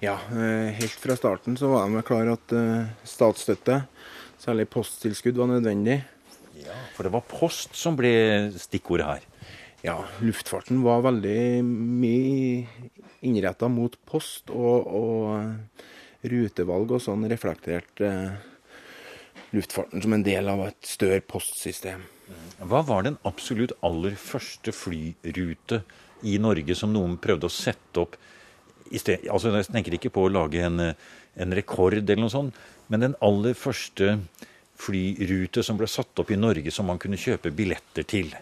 Ja, 0.00 0.16
eh, 0.32 0.70
helt 0.78 0.96
fra 0.96 1.16
starten 1.18 1.58
så 1.60 1.68
var 1.74 1.90
jeg 1.92 2.06
klar 2.08 2.30
at 2.32 2.54
eh, 2.56 2.88
statsstøtte, 3.04 3.82
særlig 4.40 4.70
posttilskudd, 4.72 5.36
var 5.36 5.50
nødvendig. 5.50 6.00
Ja, 6.60 6.76
For 6.96 7.04
det 7.04 7.12
var 7.12 7.26
post 7.28 7.76
som 7.76 7.98
ble 7.98 8.12
stikkordet 8.60 9.08
her? 9.08 9.26
Ja, 9.80 9.96
luftfarten 10.20 10.82
var 10.84 11.04
veldig 11.06 11.64
mye 11.64 12.66
innretta 13.24 13.68
mot 13.72 13.96
post, 14.08 14.50
og, 14.52 14.86
og 14.86 16.28
rutevalg 16.28 16.92
og 16.96 17.00
sånn 17.00 17.24
reflekterte 17.30 18.10
luftfarten 19.56 20.02
som 20.04 20.14
en 20.14 20.24
del 20.26 20.50
av 20.52 20.66
et 20.66 20.84
større 20.86 21.22
postsystem. 21.24 22.04
Hva 22.60 22.82
var 22.86 23.06
den 23.06 23.16
absolutt 23.26 23.72
aller 23.86 24.14
første 24.20 24.74
flyrute 24.76 25.80
i 26.28 26.36
Norge 26.38 26.76
som 26.76 26.92
noen 26.92 27.16
prøvde 27.22 27.48
å 27.48 27.54
sette 27.54 28.04
opp 28.04 28.18
sted, 28.98 29.26
altså 29.30 29.52
Jeg 29.54 29.70
tenker 29.70 29.94
ikke 29.96 30.12
på 30.12 30.26
å 30.26 30.32
lage 30.32 30.62
en, 30.66 30.80
en, 30.90 31.54
rekord 31.54 31.94
eller 31.96 32.20
noe 32.20 32.32
sånt, 32.32 32.56
men 32.90 33.04
den 33.04 33.18
aller 33.22 33.54
første 33.54 34.18
flyrute 34.80 35.62
som 35.62 35.78
ble 35.78 35.86
satt 35.90 36.18
opp 36.18 36.32
i 36.34 36.38
Norge 36.40 36.72
som 36.74 36.88
man 36.90 36.98
kunne 36.98 37.20
kjøpe 37.20 37.52
billetter 37.54 38.06
til. 38.08 38.32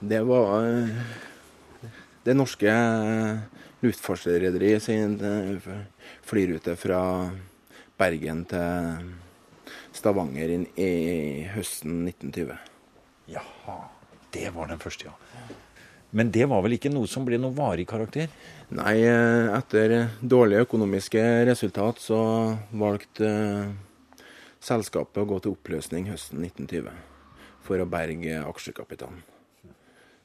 Det 0.00 0.20
var 0.22 0.66
eh, 0.66 0.88
det 2.22 2.34
norske 2.34 2.72
luftfartsrederiet 3.82 4.82
sin 4.82 5.16
eh, 5.24 5.70
flyrute 6.22 6.76
fra 6.78 7.00
Bergen 7.98 8.44
til 8.46 9.08
Stavanger 9.90 10.52
i 10.78 10.90
høsten 11.50 12.04
1920. 12.06 12.52
Jaha. 13.34 13.78
Det 14.30 14.52
var 14.54 14.68
den 14.70 14.78
første, 14.78 15.08
ja. 15.08 15.16
Men 16.10 16.30
det 16.30 16.46
var 16.48 16.62
vel 16.64 16.76
ikke 16.76 16.92
noe 16.92 17.08
som 17.10 17.26
ble 17.26 17.40
noe 17.40 17.56
varig 17.56 17.88
karakter? 17.90 18.30
Nei, 18.70 19.00
eh, 19.02 19.48
etter 19.56 19.96
dårlige 20.22 20.68
økonomiske 20.68 21.24
resultat 21.48 21.98
så 22.04 22.20
valgte 22.70 23.32
selskapet 24.62 25.24
å 25.24 25.26
gå 25.34 25.40
til 25.42 25.58
oppløsning 25.58 26.06
høsten 26.12 26.46
1920 26.46 26.94
for 27.66 27.82
å 27.82 27.90
berge 27.90 28.38
aksjekapitalen. 28.44 29.26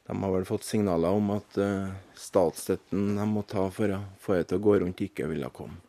De 0.07 0.23
har 0.23 0.31
vel 0.33 0.45
fått 0.45 0.65
signaler 0.67 1.15
om 1.15 1.29
at 1.37 1.57
uh, 1.63 1.91
statsstøtten 2.19 3.13
de 3.15 3.25
må 3.29 3.45
ta 3.47 3.69
for 3.71 3.93
å 3.95 4.01
få 4.19 4.35
det 4.35 4.49
til 4.49 4.59
å 4.59 4.63
gå 4.65 4.77
rundt, 4.81 5.03
ikke 5.05 5.29
ville 5.31 5.51
komme. 5.55 5.79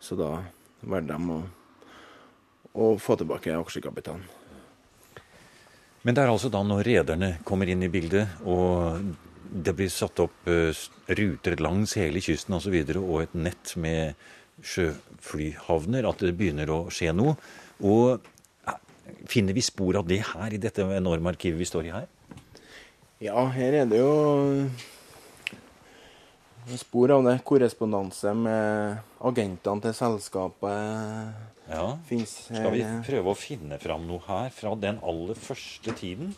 Så 0.00 0.16
da 0.16 0.32
valgte 0.80 1.18
de 1.18 1.34
å, 1.34 1.40
å 2.72 2.86
få 2.96 3.18
tilbake 3.20 3.52
aksjekapitalen. 3.58 4.24
Men 6.00 6.16
det 6.16 6.22
er 6.22 6.32
altså 6.32 6.48
da 6.48 6.62
når 6.64 6.86
rederne 6.86 7.34
kommer 7.44 7.68
inn 7.68 7.84
i 7.84 7.90
bildet, 7.92 8.40
og 8.48 9.02
det 9.50 9.74
blir 9.76 9.90
satt 9.92 10.22
opp 10.24 10.48
uh, 10.48 10.72
ruter 11.12 11.60
langs 11.60 11.98
hele 12.00 12.22
kysten 12.24 12.56
osv., 12.56 12.62
og, 12.62 12.64
så 12.64 12.72
videre, 12.72 13.02
og 13.04 13.26
et 13.26 13.34
nett 13.36 13.74
med 13.76 14.16
sjøflyhavner, 14.64 16.08
at 16.08 16.24
det 16.24 16.32
begynner 16.38 16.72
å 16.72 16.80
skje 16.92 17.12
noe. 17.12 17.36
Og 17.84 18.24
finner 19.28 19.52
vi 19.56 19.64
spor 19.64 20.00
av 20.00 20.08
det 20.08 20.22
her 20.32 20.56
i 20.56 20.62
dette 20.62 20.86
enorme 20.96 21.34
arkivet 21.34 21.60
vi 21.60 21.68
står 21.68 21.90
i 21.90 21.94
her? 21.98 22.08
Ja, 23.20 23.42
her 23.52 23.74
er 23.82 23.84
det 23.84 23.98
jo 24.00 24.68
spor 26.80 27.10
av 27.12 27.26
det. 27.26 27.34
Korrespondanse 27.44 28.32
med 28.32 29.02
agentene 29.20 29.84
til 29.84 29.92
selskapet. 29.98 31.34
Ja. 31.70 31.98
fins 32.08 32.48
her. 32.48 32.64
Skal 32.64 32.72
vi 32.74 32.86
prøve 33.06 33.30
å 33.30 33.36
finne 33.38 33.76
fram 33.78 34.06
noe 34.08 34.24
her 34.24 34.48
fra 34.56 34.72
den 34.74 34.96
aller 35.04 35.36
første 35.38 35.92
tiden? 36.00 36.32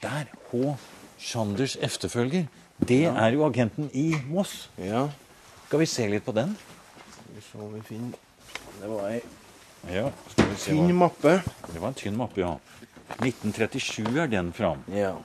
Der. 0.00 0.32
H. 0.50 0.72
Sanders 1.20 1.76
efterfølger. 1.76 2.48
Det 2.80 3.02
ja. 3.04 3.12
er 3.20 3.36
jo 3.36 3.44
agenten 3.44 3.90
i 3.92 4.14
Moss. 4.26 4.70
Ja. 4.80 5.04
Skal 5.66 5.84
vi 5.84 5.90
se 5.92 6.08
litt 6.08 6.24
på 6.24 6.32
den? 6.32 6.56
Skal 7.12 7.36
vi 7.36 7.44
se 7.44 7.60
om 7.60 7.76
vi 7.76 7.84
finner 7.84 8.16
Det 8.80 8.88
var 8.88 9.12
ei 9.12 9.20
ja, 9.88 10.10
tynn 10.64 10.90
mappe. 10.96 11.38
Det 11.68 11.80
var 11.80 11.92
en 11.92 11.96
tynn 11.96 12.16
mappe, 12.16 12.40
ja. 12.40 12.56
1937 13.18 14.18
er 14.22 14.30
den 14.30 14.52
fram. 14.56 14.84
Ja. 14.94 15.16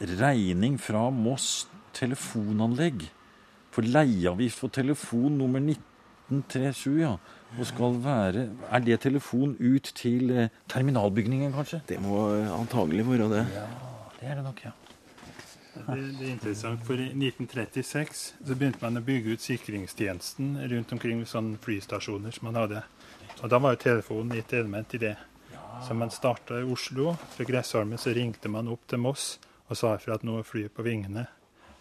Regning 0.00 0.76
fra 0.82 1.08
Moss 1.10 1.66
telefonanlegg 1.96 3.06
for 3.72 3.84
leieavgift 3.84 4.60
for 4.60 4.72
telefon 4.72 5.36
nummer 5.40 5.60
1937, 5.60 7.00
ja. 7.00 7.16
Og 7.56 7.66
skal 7.68 7.94
være 8.02 8.48
Er 8.72 8.80
det 8.82 9.00
telefon 9.00 9.54
ut 9.60 9.92
til 9.94 10.30
eh, 10.30 10.48
terminalbygningen, 10.68 11.52
kanskje? 11.52 11.80
Det 11.88 12.00
må 12.02 12.26
antagelig 12.56 13.06
være 13.06 13.28
det. 13.30 13.46
Ja, 13.54 13.66
det 14.20 14.28
er 14.30 14.34
det 14.34 14.44
nok, 14.44 14.64
ja. 14.64 14.72
Det, 15.76 16.16
det, 16.18 16.26
er 16.26 16.32
interessant, 16.32 16.84
for 16.84 16.94
I 16.94 17.12
1936 17.12 18.22
så 18.46 18.54
begynte 18.56 18.80
man 18.80 18.96
å 18.96 19.04
bygge 19.04 19.36
ut 19.36 19.44
sikringstjenesten 19.44 20.56
rundt 20.72 20.92
omkring 20.96 21.20
sånne 21.28 21.60
flystasjoner 21.62 22.32
som 22.32 22.48
man 22.48 22.60
hadde. 22.62 22.82
Og 23.42 23.50
Da 23.52 23.60
var 23.60 23.76
jo 23.76 23.82
telefonen 23.84 24.38
et 24.38 24.52
element 24.56 24.94
i 24.96 25.02
det. 25.02 25.16
Så 25.84 25.94
man 25.94 26.10
starta 26.10 26.60
i 26.60 26.64
Oslo. 26.64 27.16
Fra 27.34 27.44
Gressholmen 27.44 28.00
så 28.00 28.14
ringte 28.16 28.48
man 28.48 28.68
opp 28.72 28.86
til 28.88 29.02
Moss 29.02 29.36
og 29.66 29.76
sa 29.76 29.96
ifra 29.96 30.14
at 30.16 30.24
nå 30.24 30.38
er 30.38 30.46
flyet 30.46 30.74
på 30.74 30.84
vingene 30.86 31.26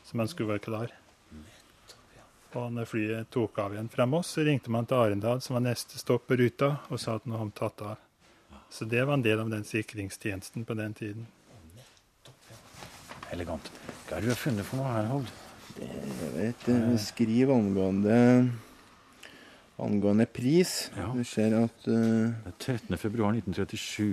så 0.05 0.17
man 0.17 0.27
skulle 0.27 0.49
være 0.49 0.59
klar. 0.59 0.91
Og 2.55 2.71
når 2.71 2.87
flyet 2.87 3.31
tok 3.33 3.57
av 3.59 3.73
igjen 3.73 3.89
fra 3.91 4.05
Moss, 4.07 4.35
så 4.37 4.45
ringte 4.47 4.71
man 4.71 4.85
til 4.87 5.01
Arendal, 5.01 5.41
som 5.43 5.57
var 5.57 5.65
neste 5.65 5.99
stopp 5.99 6.27
på 6.29 6.37
ruta, 6.39 6.75
og 6.87 7.01
sa 7.01 7.17
at 7.17 7.25
nå 7.27 7.35
har 7.35 7.49
de 7.49 7.55
tatt 7.57 7.81
av. 7.83 7.97
Så 8.71 8.85
det 8.87 9.01
var 9.03 9.17
en 9.17 9.25
del 9.25 9.41
av 9.41 9.49
den 9.51 9.65
sikringstjenesten 9.67 10.63
på 10.65 10.77
den 10.77 10.93
tiden. 10.95 11.25
Elegant. 13.33 13.67
Hva 14.05 14.17
er 14.17 14.23
det 14.23 14.29
du 14.29 14.35
har 14.35 14.39
funnet 14.39 14.69
for 14.69 14.79
noe 14.79 14.93
her, 14.93 15.09
Hold? 15.09 15.33
Det 15.75 15.89
er 15.89 16.53
et 16.53 16.67
eh, 16.71 16.95
skriv 17.01 17.51
angående 17.51 18.15
angående 19.81 20.25
pris. 20.25 20.91
Ja. 20.95 21.09
Du 21.13 21.23
ser 21.27 21.55
at 21.63 21.87
uh, 21.87 22.31
Det 22.57 22.69
er 22.69 22.77
13.2.1937. 22.95 24.05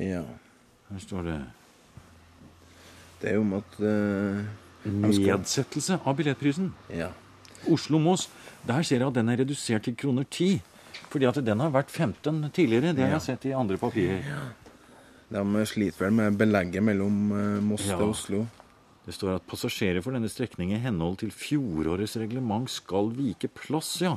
Ja. 0.00 0.22
Her 0.92 1.02
står 1.02 1.26
det 1.28 1.38
Det 3.20 3.30
er 3.30 3.34
jo 3.38 3.44
om 3.44 3.56
at 3.60 3.78
uh, 3.80 4.42
Nedsettelse 4.82 6.00
av 6.02 6.16
billettprisen. 6.18 6.72
Ja. 6.90 7.12
Oslo-Moss. 7.70 8.28
Der 8.66 8.82
ser 8.82 9.02
jeg 9.02 9.06
at 9.06 9.18
den 9.18 9.30
er 9.30 9.38
redusert 9.42 9.84
til 9.86 9.94
kroner 9.96 10.24
10. 10.24 10.58
Fordi 11.12 11.28
at 11.28 11.38
den 11.44 11.60
har 11.60 11.70
vært 11.70 11.90
15 11.90 12.50
tidligere. 12.50 12.94
Det 12.96 13.04
har 13.04 13.14
jeg 13.18 13.26
sett 13.28 13.46
i 13.46 13.54
andre 13.54 13.78
papirer. 13.78 14.24
Ja. 14.26 14.42
De 15.32 15.66
sliter 15.68 16.06
vel 16.06 16.16
med 16.16 16.40
belegget 16.40 16.84
mellom 16.84 17.22
uh, 17.32 17.62
Moss 17.64 17.86
ja. 17.88 18.00
og 18.00 18.16
Oslo. 18.16 18.42
Det 19.02 19.14
står 19.16 19.36
at 19.36 19.46
passasjerer 19.50 20.02
for 20.02 20.14
denne 20.14 20.30
strekningen 20.30 20.76
i 20.76 20.82
henhold 20.82 21.18
til 21.22 21.32
fjorårets 21.34 22.14
reglement 22.22 22.70
skal 22.70 23.10
vike 23.16 23.50
plass, 23.50 23.96
ja. 24.04 24.12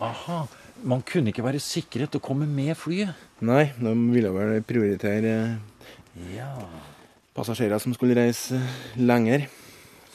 Aha. 0.00 0.44
Man 0.88 1.02
kunne 1.04 1.32
ikke 1.32 1.44
være 1.44 1.60
sikret 1.60 2.16
å 2.16 2.22
komme 2.24 2.46
med 2.48 2.72
flyet? 2.78 3.12
Nei, 3.44 3.66
de 3.76 3.92
ville 4.14 4.30
vel 4.32 4.62
prioritere 4.64 5.34
ja. 6.32 6.48
passasjerer 7.36 7.82
som 7.82 7.92
skulle 7.96 8.16
reise 8.16 8.60
lenger. 8.96 9.44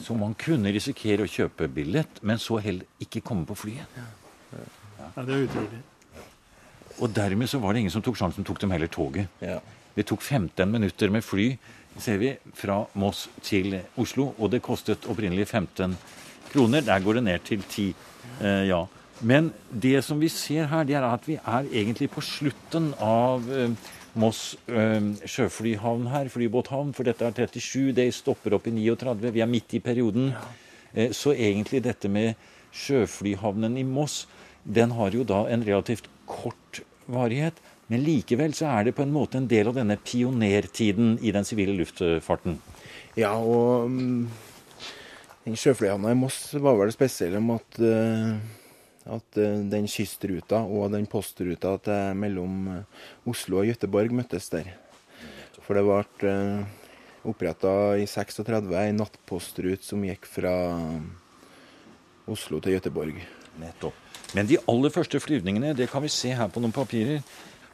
Så 0.02 0.16
man 0.18 0.34
kunne 0.36 0.74
risikere 0.74 1.24
å 1.24 1.30
kjøpe 1.30 1.70
billett, 1.72 2.18
men 2.26 2.40
så 2.42 2.58
heller 2.60 2.84
ikke 3.00 3.22
komme 3.24 3.46
på 3.48 3.56
flyet. 3.56 3.96
Ja, 3.96 4.66
ja 4.98 5.24
det 5.24 5.38
er 5.38 5.46
utrolig. 5.46 5.80
Og 6.96 7.12
dermed 7.12 7.48
så 7.48 7.60
var 7.62 7.72
det 7.72 7.84
ingen 7.84 7.94
som 7.94 8.04
tok 8.04 8.18
sjansen, 8.18 8.44
tok 8.44 8.60
dem 8.60 8.74
heller 8.74 8.90
toget. 8.92 9.30
Ja. 9.44 9.60
Det 9.96 10.04
tok 10.10 10.20
15 10.20 10.68
minutter 10.68 11.12
med 11.12 11.24
fly 11.24 11.54
ser 12.00 12.18
vi, 12.20 12.34
fra 12.54 12.82
Moss 13.00 13.26
til 13.44 13.78
Oslo, 14.00 14.30
og 14.38 14.52
det 14.52 14.62
kostet 14.64 15.06
opprinnelig 15.10 15.48
15 15.48 15.96
kroner. 16.52 16.84
Der 16.84 17.02
går 17.02 17.18
det 17.18 17.24
ned 17.24 17.44
til 17.46 17.62
10. 17.62 17.94
Eh, 18.40 18.66
ja. 18.68 18.82
Men 19.20 19.52
det 19.70 20.02
som 20.04 20.20
vi 20.20 20.28
ser 20.28 20.68
her, 20.68 20.84
det 20.84 20.96
er 20.98 21.06
at 21.08 21.24
vi 21.28 21.38
er 21.38 21.68
egentlig 21.70 22.10
på 22.12 22.24
slutten 22.24 22.90
av 23.00 23.46
eh, 23.48 23.92
Moss 24.16 24.56
øh, 24.68 25.12
sjøflyhavn 25.28 26.06
her, 26.12 26.28
flybåthavn, 26.32 26.92
for 26.96 27.08
dette 27.08 27.24
er 27.24 27.36
37. 27.36 27.94
Det 27.96 28.06
stopper 28.16 28.56
opp 28.56 28.68
i 28.68 28.74
39. 28.76 29.32
Vi 29.32 29.44
er 29.44 29.48
midt 29.50 29.76
i 29.76 29.80
perioden. 29.84 30.34
Eh, 30.92 31.12
så 31.16 31.32
egentlig 31.32 31.82
dette 31.84 32.10
med 32.12 32.34
sjøflyhavnen 32.76 33.78
i 33.80 33.86
Moss, 33.88 34.26
den 34.64 34.92
har 34.96 35.16
jo 35.16 35.24
da 35.24 35.46
en 35.48 35.64
relativt 35.64 36.10
kort 36.28 36.82
varighet. 37.08 37.56
Men 37.88 38.02
likevel 38.04 38.52
så 38.56 38.68
er 38.72 38.88
det 38.88 38.96
på 38.98 39.04
en 39.04 39.14
måte 39.14 39.40
en 39.40 39.48
del 39.48 39.70
av 39.70 39.78
denne 39.78 39.96
pionertiden 40.02 41.16
i 41.22 41.32
den 41.32 41.46
sivile 41.46 41.76
luftfarten. 41.78 42.58
Ja, 43.16 43.36
og 43.38 43.86
um, 43.86 44.26
den 45.46 45.56
sjøflyhavna 45.56 46.12
i 46.12 46.18
Moss 46.18 46.50
var 46.56 46.76
vel 46.80 46.92
spesiell 46.92 47.38
om 47.38 47.54
at 47.56 47.80
uh 47.80 48.55
at 49.06 49.38
eh, 49.38 49.62
den 49.70 49.86
kystruta 49.90 50.62
og 50.64 50.90
den 50.94 51.06
postruta 51.10 51.76
til 51.82 52.18
mellom 52.18 52.66
eh, 52.72 53.04
Oslo 53.30 53.60
og 53.60 53.70
Gøteborg 53.70 54.14
møttes 54.14 54.50
der. 54.52 54.72
For 55.62 55.78
det 55.78 55.84
ble 55.86 56.30
eh, 56.30 56.66
oppretta 57.26 57.72
i 57.98 58.06
36 58.10 58.74
ei 58.78 58.94
nattpostrute 58.94 59.86
som 59.86 60.04
gikk 60.06 60.28
fra 60.30 60.54
Oslo 62.30 62.60
til 62.62 62.76
Gøteborg. 62.76 63.18
Nettopp. 63.56 63.96
Men 64.36 64.48
de 64.50 64.58
aller 64.68 64.92
første 64.92 65.16
flyvningene, 65.22 65.72
det 65.72 65.88
kan 65.88 66.02
vi 66.04 66.10
se 66.12 66.34
her 66.36 66.50
på 66.52 66.60
noen 66.60 66.74
papirer. 66.76 67.22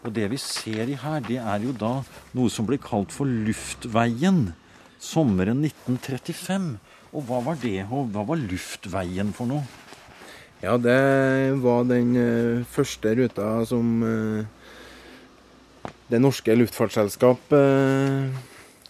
Og 0.02 0.12
det 0.14 0.28
vi 0.30 0.38
ser 0.38 0.90
i 0.90 0.98
her, 0.98 1.22
det 1.26 1.38
er 1.38 1.62
jo 1.64 1.72
da 1.74 1.92
noe 2.36 2.50
som 2.52 2.66
ble 2.68 2.78
kalt 2.82 3.14
for 3.14 3.26
Luftveien. 3.26 4.52
Sommeren 5.02 5.64
1935. 5.66 6.76
Og 7.12 7.26
hva 7.26 7.40
var 7.48 7.58
det? 7.62 7.80
Og 7.90 8.12
hva 8.14 8.22
var 8.28 8.38
Luftveien 8.38 9.34
for 9.34 9.50
noe? 9.50 9.81
Ja, 10.62 10.76
det 10.78 11.58
var 11.58 11.82
den 11.90 12.14
uh, 12.14 12.62
første 12.70 13.16
ruta 13.18 13.46
som 13.66 13.88
uh, 14.06 14.44
det 16.06 16.20
norske 16.22 16.54
luftfartsselskap 16.54 17.50
uh, 17.50 18.30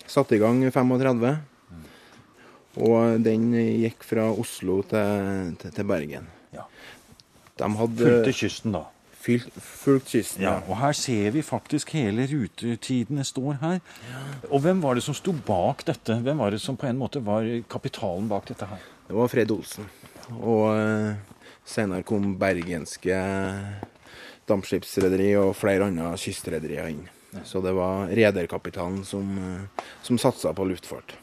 satte 0.04 0.36
i 0.36 0.42
gang 0.42 0.60
i 0.66 0.72
35. 0.74 1.32
Og 2.82 3.24
den 3.24 3.50
gikk 3.56 4.04
fra 4.04 4.28
Oslo 4.32 4.82
til, 4.88 5.56
til, 5.60 5.72
til 5.72 5.88
Bergen. 5.88 6.28
Ja. 6.52 6.68
De 7.60 7.72
hadde 7.80 8.04
Fulgte 8.04 8.36
kysten, 8.36 8.76
da. 8.76 8.86
Fylt, 9.22 9.52
fulgt 9.56 10.12
kysten, 10.12 10.44
ja. 10.44 10.58
Og 10.66 10.76
her 10.80 10.96
ser 10.98 11.32
vi 11.32 11.44
faktisk 11.46 11.92
hele 11.96 12.24
rutetidene 12.28 13.24
står 13.24 13.60
her. 13.60 13.76
Ja. 14.10 14.22
Og 14.50 14.64
hvem 14.64 14.80
var 14.84 14.98
det 14.98 15.04
som 15.06 15.16
sto 15.16 15.32
bak 15.46 15.86
dette? 15.88 16.20
Hvem 16.20 16.40
var 16.42 16.52
det 16.52 16.60
som 16.64 16.76
på 16.76 16.88
en 16.90 17.00
måte 17.00 17.22
var 17.24 17.48
kapitalen 17.70 18.28
bak 18.28 18.48
dette 18.50 18.68
her? 18.68 18.88
Det 19.08 19.16
var 19.16 19.30
Fred 19.32 19.52
Olsen. 19.54 19.88
Og 20.40 20.68
Senere 21.64 22.02
kom 22.06 22.34
bergenske 22.40 23.16
dampskipsrederi 24.50 25.32
og 25.38 25.54
flere 25.56 25.88
andre 25.88 26.12
kystrederier 26.20 26.90
inn. 26.90 27.04
Så 27.48 27.62
det 27.64 27.72
var 27.72 28.10
rederkapitalen 28.12 29.04
som, 29.08 29.28
som 30.04 30.18
satsa 30.20 30.52
på 30.52 30.66
luftfart. 30.68 31.14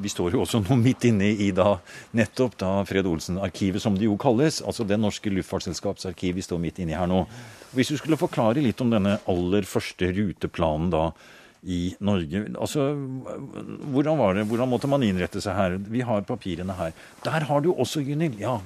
Vi 0.00 0.08
står 0.08 0.32
jo 0.32 0.46
også 0.46 0.62
nå 0.62 0.78
midt 0.80 1.04
inne 1.10 1.28
i 1.44 1.50
da, 1.52 1.74
nettopp 2.16 2.56
da 2.62 2.70
Fred 2.88 3.06
Olsen-arkivet, 3.10 3.82
som 3.84 3.98
det 3.98 4.08
jo 4.08 4.16
kalles. 4.20 4.62
Altså 4.64 4.86
det 4.88 4.96
norske 5.00 5.32
luftfartsselskaps 5.34 6.08
arkiv 6.08 6.38
vi 6.38 6.46
står 6.46 6.62
midt 6.62 6.80
inne 6.80 6.94
i 6.94 6.96
her 6.96 7.10
nå. 7.10 7.26
Hvis 7.76 7.92
du 7.92 7.98
skulle 8.00 8.20
forklare 8.20 8.64
litt 8.64 8.80
om 8.80 8.92
denne 8.92 9.18
aller 9.28 9.68
første 9.68 10.08
ruteplanen 10.16 10.88
da 10.94 11.10
i 11.62 11.92
Norge. 12.02 12.46
Altså, 12.58 12.88
hvordan 13.92 14.16
var 14.18 14.34
det? 14.34 14.48
Hvordan 14.50 14.70
måtte 14.72 14.88
man 14.90 15.04
innrette 15.06 15.38
seg 15.44 15.54
her? 15.54 15.76
Vi 15.78 16.00
har 16.02 16.24
papirene 16.26 16.74
her. 16.74 16.96
Der 17.22 17.46
har 17.46 17.62
du 17.62 17.70
også, 17.70 18.02
Gunhild. 18.02 18.40
Ja, 18.40 18.56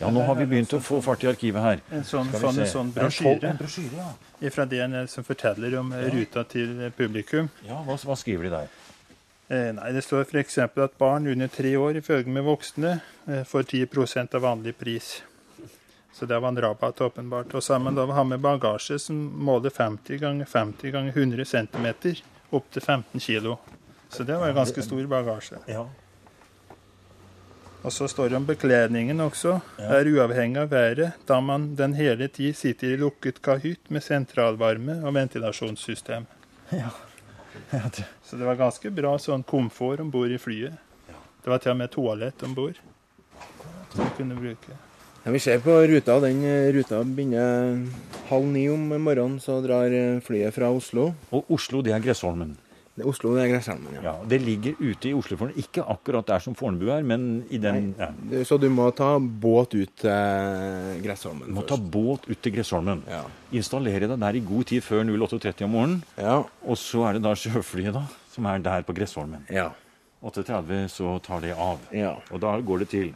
ja, 0.00 0.10
nå 0.10 0.22
har 0.24 0.38
vi 0.38 0.46
begynt 0.48 0.72
å 0.72 0.80
få 0.80 1.00
fart 1.04 1.24
i 1.24 1.28
arkivet 1.28 1.62
her. 1.62 1.80
En 1.92 2.04
sånn, 2.08 2.30
sånn, 2.32 2.60
en 2.62 2.68
sånn 2.68 2.92
brosjyre, 2.94 3.54
brosjyre 3.58 4.06
ja. 4.40 4.52
fra 4.54 4.64
DNL 4.68 5.08
som 5.12 5.26
forteller 5.26 5.76
om 5.80 5.92
ja. 5.92 6.06
ruta 6.14 6.44
til 6.48 6.86
publikum. 6.96 7.50
Ja, 7.68 7.82
hva, 7.84 7.98
hva 8.08 8.16
skriver 8.16 8.48
de 8.48 8.54
der? 8.54 8.76
Eh, 9.50 9.72
nei, 9.74 9.92
Det 9.92 10.04
står 10.06 10.28
f.eks. 10.28 10.58
at 10.62 10.98
barn 10.98 11.26
under 11.26 11.50
tre 11.50 11.74
år 11.76 11.98
i 11.98 12.04
følge 12.06 12.30
med 12.30 12.46
voksne 12.46 13.00
eh, 13.26 13.42
får 13.44 13.66
10% 13.74 14.38
av 14.38 14.46
vanlig 14.46 14.76
pris. 14.78 15.18
Så 16.14 16.26
det 16.26 16.38
var 16.38 16.48
en 16.48 16.60
rabatt, 16.62 17.00
åpenbart. 17.00 17.54
Og 17.54 17.62
så 17.62 17.74
har 17.74 17.80
man 17.82 17.98
da 17.98 18.06
ha 18.06 18.24
med 18.24 18.40
bagasje 18.40 18.98
som 18.98 19.16
måler 19.18 19.70
50 19.74 20.22
ganger 20.22 20.46
50 20.46 20.94
ganger 20.94 21.18
100 21.18 21.44
cm, 21.44 21.88
opp 22.50 22.70
til 22.70 22.82
15 22.82 23.20
kg. 23.20 23.56
Så 24.08 24.24
det 24.24 24.38
var 24.38 24.48
en 24.48 24.62
ganske 24.62 24.82
stor 24.82 25.06
bagasje. 25.10 25.58
Ja. 25.66 25.84
Og 27.80 27.92
så 27.92 28.08
står 28.08 28.28
det 28.28 28.36
om 28.36 28.46
bekledningen 28.48 29.20
også. 29.24 29.56
Er 29.80 30.08
uavhengig 30.10 30.60
av 30.60 30.70
været, 30.72 31.14
da 31.28 31.40
man 31.40 31.70
den 31.76 31.94
hele 31.96 32.28
tid 32.28 32.56
sitter 32.56 32.92
i 32.92 32.98
lukket 33.00 33.40
kahytt 33.42 33.88
med 33.88 34.04
sentralvarme 34.04 35.00
og 35.04 35.14
ventilasjonssystem. 35.16 36.28
Ja. 36.70 36.90
Ja, 37.70 37.80
det, 37.96 38.04
Så 38.22 38.36
det 38.36 38.46
var 38.46 38.54
ganske 38.54 38.90
bra 38.94 39.16
sånn 39.18 39.42
komfort 39.42 39.98
om 40.00 40.10
bord 40.10 40.30
i 40.30 40.38
flyet. 40.38 40.76
Det 41.42 41.50
var 41.50 41.58
til 41.58 41.72
og 41.72 41.80
med 41.80 41.90
toalett 41.90 42.44
om 42.46 42.54
bord 42.54 42.78
som 43.90 44.04
vi 44.04 44.10
kunne 44.16 44.36
bruke. 44.38 44.76
Ja, 45.24 45.30
vi 45.34 45.40
ser 45.42 45.58
på 45.60 45.74
ruta. 45.90 46.20
Den 46.20 46.44
eh, 46.44 46.70
ruta 46.72 47.02
begynner 47.04 47.86
halv 48.30 48.46
ni 48.46 48.68
om 48.70 48.86
morgenen, 49.02 49.40
så 49.42 49.58
drar 49.64 49.92
eh, 49.92 50.20
flyet 50.24 50.54
fra 50.54 50.70
Oslo. 50.70 51.10
og 51.30 51.50
Oslo, 51.50 51.82
det 51.82 51.92
er 51.92 52.04
Gressholmen. 52.04 52.56
Det 53.00 53.06
er 53.06 53.08
Oslo 53.08 53.32
det 53.34 53.46
er 53.46 53.50
Gressholmen, 53.54 53.94
ja. 53.96 54.02
Ja, 54.04 54.14
Det 54.28 54.38
ligger 54.44 54.76
ute 54.80 55.08
i 55.08 55.14
Oslofjorden. 55.16 55.56
Ikke 55.62 55.82
akkurat 55.88 56.26
der 56.28 56.42
som 56.44 56.54
Fornebu 56.58 56.90
er, 56.92 57.02
men 57.06 57.26
i 57.48 57.56
den 57.62 57.94
ja. 57.98 58.10
Så 58.44 58.58
du 58.60 58.68
må 58.68 58.90
ta 58.92 59.14
båt 59.18 59.72
ut 59.78 59.94
til 60.02 61.00
Gressholmen 61.04 61.48
Du 61.48 61.54
må 61.56 61.64
ta 61.66 61.78
båt 61.80 62.28
ut 62.28 62.40
til 62.44 62.52
Gressholmen. 62.58 63.00
Ja. 63.08 63.22
Installere 63.56 64.10
deg 64.10 64.18
der 64.20 64.36
i 64.36 64.42
god 64.44 64.68
tid 64.68 64.84
før 64.84 65.04
08.30 65.08 65.64
om 65.64 65.72
morgenen. 65.78 66.02
Ja. 66.20 66.42
Og 66.68 66.76
så 66.76 67.06
er 67.08 67.16
det 67.16 67.24
da 67.24 67.32
sjøflyet, 67.38 67.94
da, 67.96 68.04
som 68.34 68.46
er 68.52 68.60
der 68.68 68.84
på 68.84 68.96
Gressholmen. 69.00 69.46
ja. 69.50 69.70
8.30 70.20 70.90
så 70.92 71.14
tar 71.24 71.40
det 71.40 71.54
av. 71.56 71.78
ja. 71.96 72.10
Og 72.28 72.42
da 72.44 72.50
går 72.60 72.82
det 72.82 72.88
til. 72.92 73.14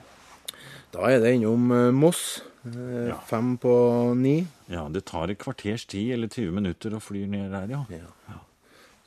Da 0.95 1.11
er 1.13 1.19
det 1.21 1.35
innom 1.37 1.67
eh, 1.77 1.91
Moss. 1.93 2.41
eh, 2.65 3.11
Ja. 3.11 3.19
Fem 3.29 3.59
på 3.61 3.75
ni. 4.17 4.47
Ja, 4.73 4.87
det 4.89 5.05
tar 5.05 5.29
et 5.29 5.37
kvarters 5.43 5.85
tid 5.85 6.15
eller 6.15 6.29
20 6.33 6.55
minutter 6.57 6.97
å 6.97 7.01
fly 7.05 7.27
ned 7.29 7.53
der, 7.53 7.69
ja. 7.77 7.83
ja. 7.93 8.39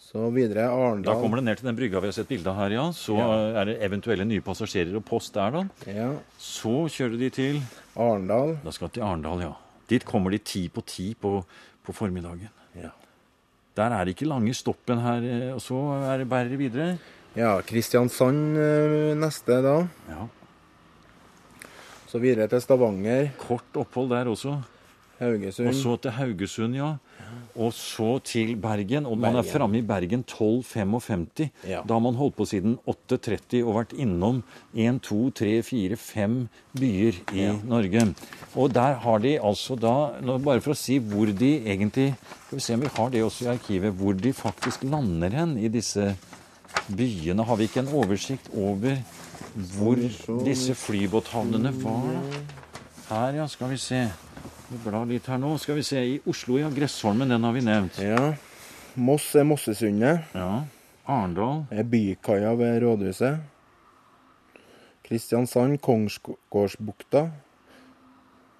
Så 0.08 0.30
videre 0.32 0.70
Da 1.04 1.14
kommer 1.20 1.42
det 1.42 1.44
ned 1.50 1.60
til 1.60 1.68
den 1.68 1.76
brygga 1.76 2.00
vi 2.00 2.08
har 2.08 2.16
sett 2.16 2.30
bilde 2.30 2.48
av 2.48 2.56
her, 2.62 2.76
ja. 2.78 2.86
Så 2.96 3.18
er 3.20 3.68
det 3.68 3.74
eventuelle 3.84 4.24
nye 4.24 4.44
passasjerer 4.46 4.96
og 4.96 5.04
post 5.06 5.34
der, 5.36 5.52
da. 5.52 5.64
Ja. 5.92 6.06
Så 6.40 6.86
kjører 6.94 7.18
de 7.20 7.30
til 7.36 7.58
Arendal. 8.00 8.54
Da 8.64 8.72
skal 8.72 8.88
de 8.88 9.00
til 9.00 9.04
Arendal, 9.04 9.44
ja. 9.44 9.52
Dit 9.92 10.06
kommer 10.08 10.32
de 10.32 10.40
ti 10.40 10.68
på 10.72 10.84
ti 10.88 11.10
på, 11.20 11.42
på 11.84 11.96
formiddagen. 11.96 12.48
Ja. 12.80 12.94
Der 13.76 13.94
er 13.98 14.08
det 14.08 14.16
ikke 14.16 14.30
lange 14.32 14.56
stoppen 14.56 15.04
her, 15.04 15.28
eh, 15.28 15.52
og 15.54 15.60
så 15.62 15.76
er 16.08 16.24
det 16.24 16.30
bærer 16.32 16.56
videre. 16.58 16.98
ja. 17.36 17.58
Kristiansand 17.68 18.58
eh, 18.58 19.12
neste 19.20 19.60
da. 19.66 19.76
Ja, 20.08 20.28
Så 22.08 22.20
videre 22.24 22.48
til 22.48 22.62
Stavanger. 22.64 23.34
Kort 23.38 23.76
opphold 23.76 24.10
der 24.16 24.30
også. 24.32 24.56
Haugesund. 25.20 25.68
Og 25.68 25.76
så 25.76 25.98
til 26.02 26.12
Haugesund, 26.16 26.76
ja. 26.80 26.94
Og 27.58 27.72
så 27.74 28.20
til 28.22 28.54
Bergen. 28.62 29.08
Og 29.10 29.18
man 29.18 29.40
er 29.40 29.46
framme 29.48 29.80
i 29.80 29.86
Bergen 29.86 30.24
12.55. 30.30 31.48
Ja. 31.66 31.82
Da 31.82 31.96
har 31.96 32.04
man 32.06 32.18
holdt 32.20 32.36
på 32.38 32.46
siden 32.46 32.78
8.30 32.86 33.64
og 33.64 33.80
vært 33.80 33.96
innom 33.98 34.44
1, 34.76 35.00
2, 35.08 35.18
3, 35.42 35.54
4, 35.66 35.98
5 35.98 36.38
byer 36.78 37.18
i 37.34 37.48
Norge. 37.66 38.04
Og 38.54 38.74
der 38.76 39.00
har 39.02 39.24
de 39.26 39.38
altså 39.42 39.78
da, 39.80 39.96
Bare 40.38 40.62
for 40.62 40.76
å 40.76 40.78
si 40.78 41.00
hvor 41.02 41.30
de 41.34 41.50
egentlig 41.66 42.12
Skal 42.48 42.60
vi 42.60 42.64
se 42.64 42.78
om 42.78 42.86
vi 42.86 42.94
har 42.98 43.10
det 43.14 43.24
også 43.26 43.48
i 43.48 43.52
arkivet. 43.56 43.98
Hvor 43.98 44.14
de 44.14 44.34
faktisk 44.38 44.86
lander 44.86 45.34
hen 45.34 45.58
i 45.58 45.72
disse 45.74 46.12
byene. 46.94 47.44
Har 47.48 47.58
vi 47.58 47.68
ikke 47.68 47.82
en 47.88 47.96
oversikt 47.98 48.52
over 48.54 49.02
hvor 49.74 49.98
disse 50.46 50.76
flybåthavnene 50.78 51.74
var? 51.82 52.14
Her, 53.10 53.42
ja. 53.42 53.48
Skal 53.50 53.74
vi 53.74 53.82
se. 53.82 54.06
Vi 54.68 54.78
blar 54.84 55.06
litt 55.08 55.28
her 55.32 55.38
nå. 55.40 55.54
Skal 55.64 55.78
vi 55.80 55.84
se. 55.88 56.02
I 56.04 56.16
Oslo, 56.28 56.58
ja. 56.60 56.68
Gressholmen, 56.74 57.30
den 57.32 57.46
har 57.48 57.54
vi 57.56 57.62
nevnt. 57.64 58.00
Ja. 58.04 58.34
Moss 59.00 59.30
er 59.40 59.46
Mossesundet. 59.48 60.26
Ja. 60.36 60.66
Arendal. 61.08 61.62
er 61.72 61.86
Bykaia 61.88 62.52
ved 62.60 62.82
rådhuset. 62.84 63.38
Kristiansand, 65.08 65.80
Kongsgårdsbukta. 65.80 67.30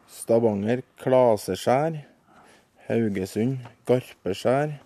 Stavanger, 0.08 0.86
Klaseskjær. 1.04 1.98
Haugesund, 2.88 3.66
Garpeskjær. 3.90 4.78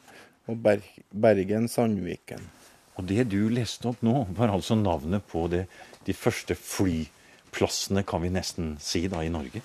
Og 0.49 0.57
Ber 0.57 0.81
Bergen, 1.13 1.67
Sandviken. 1.69 2.49
Og 2.97 3.05
det 3.05 3.27
du 3.29 3.45
leste 3.53 3.91
opp 3.91 4.01
nå, 4.01 4.23
var 4.33 4.49
altså 4.49 4.73
navnet 4.75 5.21
på 5.29 5.45
det, 5.53 5.67
de 6.09 6.17
første 6.17 6.57
flyplassene, 6.57 8.01
kan 8.09 8.25
vi 8.25 8.33
nesten 8.33 8.73
si, 8.81 9.05
da, 9.05 9.21
i 9.21 9.29
Norge. 9.29 9.61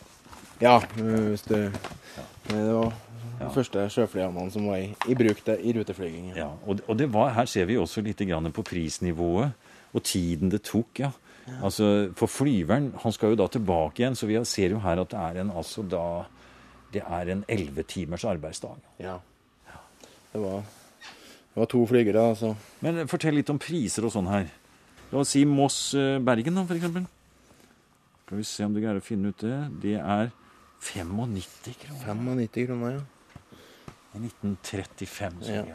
Ja, 0.63 0.79
hvis 0.97 1.45
du 1.49 1.57
Det 2.47 2.63
var 2.73 2.95
de 3.37 3.51
første 3.53 3.83
sjøflyhavnene 3.93 4.53
som 4.55 4.69
var 4.71 4.81
i, 4.81 4.89
i 5.11 5.15
bruk 5.19 5.43
det, 5.45 5.59
i 5.61 5.75
ruteflyging. 5.77 6.31
Ja, 6.39 6.49
og, 6.65 6.81
og 6.89 6.97
det 6.97 7.11
var, 7.13 7.35
her 7.37 7.49
ser 7.51 7.67
vi 7.69 7.77
også 7.77 8.01
litt 8.05 8.23
grann 8.25 8.49
på 8.55 8.65
prisnivået 8.65 9.53
og 9.93 10.05
tiden 10.05 10.53
det 10.53 10.63
tok. 10.65 11.03
ja. 11.03 11.11
Altså, 11.63 12.11
For 12.17 12.31
flyveren 12.31 12.91
han 13.03 13.15
skal 13.15 13.35
jo 13.35 13.39
da 13.43 13.47
tilbake 13.53 14.03
igjen, 14.03 14.17
så 14.19 14.27
vi 14.27 14.39
ser 14.49 14.75
jo 14.75 14.81
her 14.83 15.03
at 15.03 15.13
det 15.13 15.21
er 15.21 15.43
en 15.43 15.53
altså 15.53 15.85
da, 15.87 16.25
det 16.93 17.05
er 17.05 17.33
en 17.33 17.45
elleve 17.49 17.85
timers 17.87 18.25
arbeidsdag. 18.25 18.81
Ja. 19.03 19.19
Det 20.33 20.41
var, 20.43 20.65
det 21.53 21.61
var 21.61 21.69
to 21.73 21.85
flygere, 21.89 22.25
altså. 22.33 22.55
Men 22.85 23.03
eh, 23.03 23.07
fortell 23.09 23.39
litt 23.39 23.53
om 23.53 23.61
priser 23.63 24.05
og 24.05 24.13
sånn 24.13 24.29
her. 24.29 24.51
La 25.13 25.23
oss 25.23 25.33
si 25.37 25.45
Moss-Bergen, 25.49 26.59
da, 26.59 26.65
for 26.67 26.77
eksempel. 26.77 27.07
Skal 28.27 28.41
vi 28.41 28.49
se 28.49 28.67
om 28.67 28.75
du 28.75 28.83
greier 28.83 28.99
å 28.99 29.05
finne 29.05 29.31
ut 29.31 29.45
det. 29.45 29.61
Det 29.85 29.95
er 30.01 30.33
95 30.81 31.75
kroner 31.83 32.05
95 32.07 32.67
kroner, 32.67 32.93
ja. 32.93 33.59
i 34.15 34.19
1935. 34.27 35.43
Så 35.43 35.53
Ja. 35.53 35.63
vi. 35.63 35.73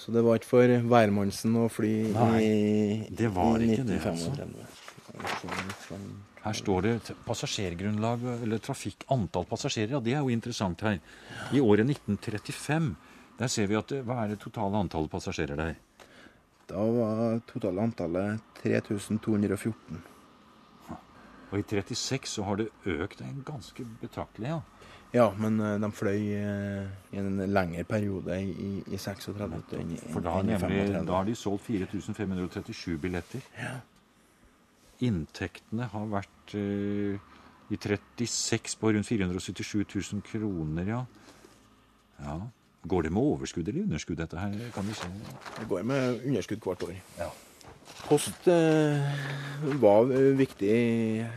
Så 0.00 0.12
det 0.12 0.22
var 0.24 0.38
ikke 0.38 0.48
for 0.48 0.66
hvermannsen 0.88 1.56
å 1.60 1.66
fly 1.68 2.12
Nei, 2.14 2.40
i 2.40 3.08
det 3.12 3.28
var 3.36 3.60
i 3.60 3.68
ikke 3.74 3.84
det, 3.84 3.98
altså. 4.08 4.32
Her 6.40 6.56
står 6.56 6.86
det 6.86 7.12
passasjergrunnlag 7.26 8.22
eller 8.38 8.62
trafikk, 8.64 9.04
antall 9.12 9.44
passasjerer. 9.44 9.90
Ja, 9.98 10.00
det 10.00 10.14
er 10.16 10.22
jo 10.24 10.32
interessant 10.32 10.80
her. 10.86 11.00
I 11.52 11.60
året 11.60 11.84
1935, 11.84 12.94
der 13.36 13.52
ser 13.52 13.68
vi 13.68 13.76
at 13.76 13.92
hva 14.06 14.22
er 14.24 14.32
det 14.32 14.40
totale 14.40 14.80
antallet 14.80 15.12
passasjerer 15.12 15.60
der? 15.60 15.76
Da 16.70 16.80
var 16.80 17.42
totale 17.50 17.84
antallet 17.84 18.40
3214. 18.62 20.00
Og 21.50 21.58
i 21.58 21.64
36 21.66 22.28
så 22.30 22.44
har 22.46 22.60
det 22.60 22.68
økt 22.86 23.22
en 23.26 23.42
ganske 23.46 23.86
betraktelig, 24.00 24.52
ja. 24.52 24.60
Ja, 25.10 25.26
men 25.34 25.58
eh, 25.58 25.76
de 25.82 25.90
fløy 25.90 26.20
eh, 26.38 26.90
i 27.10 27.18
en 27.18 27.40
lengre 27.50 27.82
periode 27.88 28.36
i, 28.38 28.50
i, 28.52 28.70
i 28.94 28.98
36 28.98 29.40
enn 29.80 29.96
For 30.12 30.22
da, 30.22 30.36
nemlig, 30.46 30.84
35. 30.86 31.08
da 31.08 31.16
har 31.16 31.26
de 31.26 31.34
solgt 31.34 31.66
4537 31.66 32.94
billetter. 33.02 33.42
Ja. 33.58 33.80
Inntektene 35.02 35.88
har 35.90 36.06
vært 36.12 36.54
eh, 36.54 37.18
i 37.70 37.78
36 37.78 38.78
på 38.78 38.94
rundt 38.94 39.10
477 39.10 39.82
000 39.82 40.22
kroner, 40.26 40.94
ja. 40.94 41.02
ja. 42.22 42.38
Går 42.86 43.08
det 43.08 43.12
med 43.12 43.34
overskudd 43.34 43.66
eller 43.68 43.82
underskudd, 43.88 44.22
dette 44.22 44.38
her? 44.38 44.54
Kan 44.74 44.86
du 44.86 44.94
se? 44.94 45.10
Det 45.58 45.66
går 45.68 45.82
med 45.90 46.22
underskudd 46.22 46.62
hvert 46.64 46.86
år. 46.86 46.94
Ja. 47.18 47.32
Post 48.06 48.48
eh, 48.50 49.20
var 49.82 50.10
viktig 50.38 50.74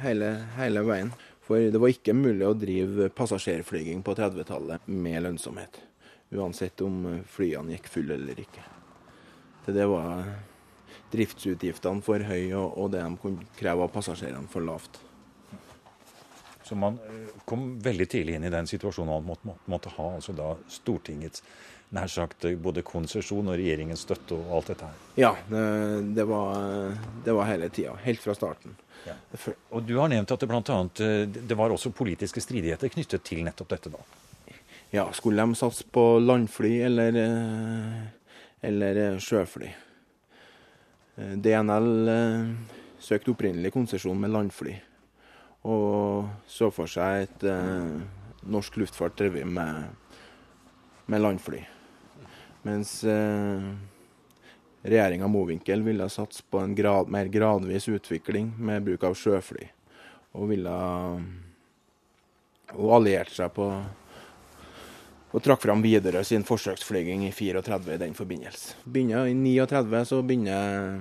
hele, 0.04 0.30
hele 0.58 0.84
veien. 0.88 1.12
For 1.44 1.60
det 1.74 1.80
var 1.82 1.92
ikke 1.92 2.16
mulig 2.16 2.46
å 2.48 2.56
drive 2.56 3.10
passasjerflyging 3.14 4.04
på 4.06 4.16
30-tallet 4.16 4.88
med 4.88 5.26
lønnsomhet. 5.26 5.82
Uansett 6.34 6.82
om 6.86 7.04
flyene 7.30 7.76
gikk 7.76 7.90
fulle 7.92 8.16
eller 8.16 8.40
ikke. 8.40 8.64
Til 9.66 9.78
det 9.78 9.88
var 9.92 10.24
driftsutgiftene 11.14 12.04
for 12.04 12.24
høye, 12.26 12.58
og, 12.58 12.88
det 12.94 13.04
de 13.04 13.20
kunne 13.22 13.50
kreve 13.60 13.86
av 13.86 13.92
passasjerene 13.94 14.50
for 14.52 14.66
lavt. 14.66 15.02
Så 16.64 16.78
man 16.80 16.98
eh, 17.04 17.36
kom 17.46 17.74
veldig 17.84 18.08
tidlig 18.10 18.38
inn 18.38 18.48
i 18.48 18.54
den 18.54 18.70
situasjonen 18.70 19.12
man 19.12 19.28
måtte, 19.34 19.56
måtte, 19.70 19.92
ha 19.98 20.14
altså 20.16 20.56
Stortingets 20.72 21.44
nær 21.94 22.10
sagt 22.10 22.46
eh, 22.46 22.58
både 22.60 22.84
konsesjon 22.86 23.48
og 23.48 23.58
regjeringens 23.60 24.04
støtte 24.08 24.36
og 24.38 24.56
alt 24.58 24.72
dette 24.74 24.90
her. 24.90 25.02
Ja, 25.20 25.32
det, 25.50 25.64
det, 26.18 26.26
var, 26.30 26.96
det 27.26 27.36
var 27.38 27.50
hele 27.50 27.70
tida. 27.74 27.94
Helt 28.04 28.24
fra 28.24 28.36
starten. 28.38 28.76
Ja. 29.04 29.16
Og 29.76 29.84
du 29.86 29.98
har 30.00 30.10
nevnt 30.12 30.32
at 30.32 30.42
det 30.42 30.50
blant 30.50 30.72
annet, 30.74 31.04
eh, 31.04 31.26
det 31.30 31.58
var 31.60 31.74
også 31.74 31.94
politiske 31.96 32.42
stridigheter 32.44 32.92
knyttet 32.94 33.26
til 33.28 33.44
nettopp 33.46 33.74
dette. 33.76 33.94
da. 33.94 34.58
Ja, 34.94 35.08
skulle 35.14 35.42
de 35.42 35.58
satse 35.58 35.86
på 35.90 36.06
landfly 36.22 36.74
eller, 36.90 37.18
eh, 37.18 38.04
eller 38.70 39.20
sjøfly? 39.22 39.74
DNL 41.14 42.10
søkte 42.98 43.30
opprinnelig 43.36 43.70
konsesjon 43.76 44.18
med 44.18 44.32
landfly, 44.34 44.72
og 45.70 46.26
så 46.50 46.72
for 46.74 46.90
seg 46.90 47.28
et 47.28 47.46
norsk 48.50 48.80
luftfart 48.82 49.20
drevet 49.20 49.46
med, 49.46 49.94
med 51.06 51.22
landfly. 51.22 51.62
Mens 52.64 53.04
eh, 53.04 53.66
regjeringa 54.84 55.28
Mowinckel 55.28 55.84
ville 55.84 56.10
satse 56.10 56.44
på 56.50 56.60
en 56.64 56.76
grad, 56.76 57.10
mer 57.12 57.26
gradvis 57.32 57.90
utvikling 57.92 58.54
med 58.58 58.84
bruk 58.84 59.04
av 59.04 59.18
sjøfly, 59.20 59.68
og 60.34 60.48
ville 60.54 60.78
Hun 62.74 62.90
allierte 62.96 63.36
seg 63.36 63.52
på 63.54 63.68
og 65.34 65.42
trakk 65.42 65.64
fram 65.64 65.82
videre 65.82 66.22
sin 66.24 66.44
forsøksflyging 66.46 67.24
i 67.26 67.32
34 67.34 67.96
i 67.96 68.02
den 68.02 68.14
forbindelse. 68.14 68.76
Begynner 68.86 69.26
I 69.26 69.34
39 69.34 70.04
så 70.06 70.22
begynner 70.22 71.00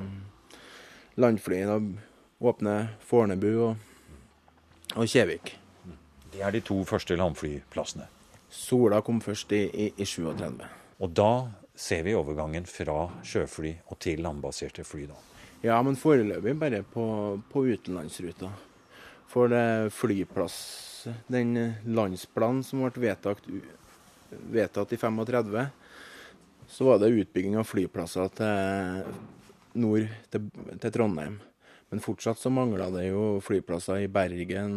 landflyene 1.21 1.75
å 1.77 2.49
åpne 2.49 2.77
Fornebu 3.05 3.51
og, 3.53 3.75
og 4.97 5.05
Kjevik. 5.05 5.53
Det 6.33 6.41
er 6.41 6.55
de 6.57 6.63
to 6.65 6.79
første 6.89 7.17
landflyplassene. 7.21 8.09
Sola 8.49 9.03
kom 9.05 9.21
først 9.21 9.53
i, 9.53 9.67
i, 9.69 9.91
i 10.01 10.09
37. 10.09 10.82
Og 11.03 11.11
da 11.11 11.51
ser 11.75 12.05
vi 12.07 12.15
overgangen 12.15 12.67
fra 12.69 13.09
sjøfly 13.27 13.75
og 13.91 13.99
til 14.03 14.23
landbaserte 14.23 14.85
fly, 14.87 15.09
da. 15.11 15.19
Ja, 15.63 15.79
men 15.83 15.99
foreløpig 15.99 16.55
bare 16.59 16.83
på, 16.87 17.05
på 17.51 17.65
utenlandsruta. 17.71 18.51
For 19.31 19.51
det 19.51 19.93
flyplass, 19.95 20.57
den 21.31 21.55
landsplanen 21.87 22.63
som 22.67 22.83
ble 22.85 23.07
vedtatt 23.09 23.47
vedtatt 24.33 24.93
i 24.93 24.97
35, 24.97 25.67
så 26.69 26.85
var 26.85 27.01
det 27.01 27.13
utbygging 27.13 27.57
av 27.61 27.69
flyplasser 27.69 28.31
til 28.39 29.09
nord 29.83 30.07
til, 30.33 30.47
til 30.81 30.95
Trondheim. 30.95 31.41
Men 31.93 32.01
fortsatt 32.01 32.41
så 32.41 32.49
mangla 32.49 32.87
det 32.95 33.11
jo 33.11 33.41
flyplasser 33.45 34.07
i 34.07 34.13
Bergen 34.13 34.77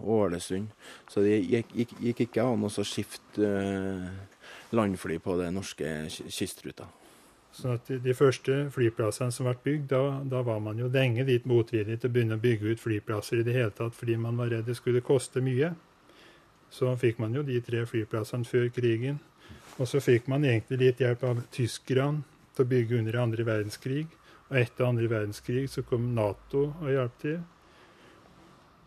og 0.00 0.30
Ålesund. 0.30 0.70
Så 1.12 1.20
det 1.24 1.42
gikk, 1.42 1.74
gikk, 1.76 1.92
gikk 2.06 2.22
ikke 2.24 2.46
an 2.48 2.64
å 2.64 2.70
skifte 2.72 3.50
uh, 3.50 4.06
landfly 4.74 5.18
på 5.22 5.38
den 5.40 5.58
norske 5.58 5.94
kystruta. 6.10 6.86
Så 7.54 7.76
at 7.76 7.86
De 8.02 8.14
første 8.14 8.68
flyplassene 8.74 9.32
som 9.32 9.46
ble 9.46 9.54
bygd, 9.62 9.88
da, 9.92 10.20
da, 10.26 10.42
var 10.42 10.58
man 10.60 10.78
jo 10.78 10.88
lenge 10.90 11.22
litt 11.24 11.46
motvillig 11.46 12.00
til 12.00 12.10
å 12.10 12.14
begynne 12.14 12.38
å 12.38 12.42
bygge 12.42 12.74
ut 12.74 12.82
flyplasser 12.82 13.40
i 13.40 13.46
det 13.46 13.54
hele 13.54 13.70
tatt, 13.70 13.94
fordi 13.94 14.16
man 14.18 14.36
var 14.36 14.50
redd 14.50 14.66
det 14.66 14.74
skulle 14.78 15.04
koste 15.06 15.42
mye 15.44 15.70
så 16.74 16.90
fikk 16.98 17.20
man 17.22 17.34
jo 17.36 17.44
de 17.46 17.60
tre 17.62 17.84
flyplassene 17.86 18.46
før 18.48 18.68
krigen. 18.74 19.20
Og 19.78 19.88
så 19.90 20.00
fikk 20.02 20.26
man 20.30 20.44
egentlig 20.46 20.80
litt 20.80 21.02
hjelp 21.02 21.22
av 21.26 21.42
tyskerne 21.54 22.24
til 22.54 22.64
å 22.64 22.70
bygge 22.70 22.98
under 22.98 23.18
andre 23.22 23.46
verdenskrig. 23.46 24.06
Og 24.50 24.58
etter 24.60 24.86
andre 24.86 25.10
verdenskrig 25.10 25.68
så 25.70 25.84
kom 25.86 26.12
Nato 26.16 26.66
og 26.72 26.90
hjalp 26.90 27.20
til. 27.22 27.40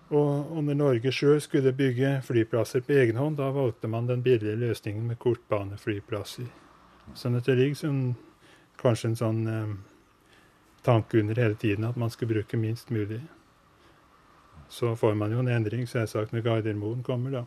Og, 0.07 0.51
og 0.55 0.63
når 0.63 0.77
Norge 0.79 1.11
sjøl 1.11 1.41
skulle 1.43 1.73
bygge 1.75 2.21
flyplasser 2.23 2.83
på 2.85 2.95
egen 2.95 3.19
hånd, 3.19 3.39
da 3.39 3.49
valgte 3.51 3.89
man 3.91 4.07
den 4.07 4.23
billige 4.23 4.55
løsningen 4.55 5.09
med 5.09 5.19
kortbaneflyplasser. 5.19 6.47
Sånn 7.15 7.35
at 7.39 7.47
det 7.47 7.57
ligger 7.59 7.81
sånn, 7.81 8.03
kanskje 8.79 9.11
en 9.11 9.19
sånn 9.19 9.41
eh, 9.51 9.73
tanke 10.87 11.19
under 11.19 11.39
hele 11.43 11.59
tiden 11.59 11.87
at 11.87 11.99
man 11.99 12.13
skal 12.13 12.31
bruke 12.31 12.59
minst 12.59 12.91
mulig. 12.93 13.19
Så 14.71 14.95
får 14.99 15.15
man 15.19 15.31
jo 15.31 15.43
en 15.43 15.51
endring, 15.51 15.87
selvsagt, 15.87 16.31
når 16.35 16.45
Gardermoen 16.45 17.03
kommer, 17.03 17.41
da. 17.41 17.43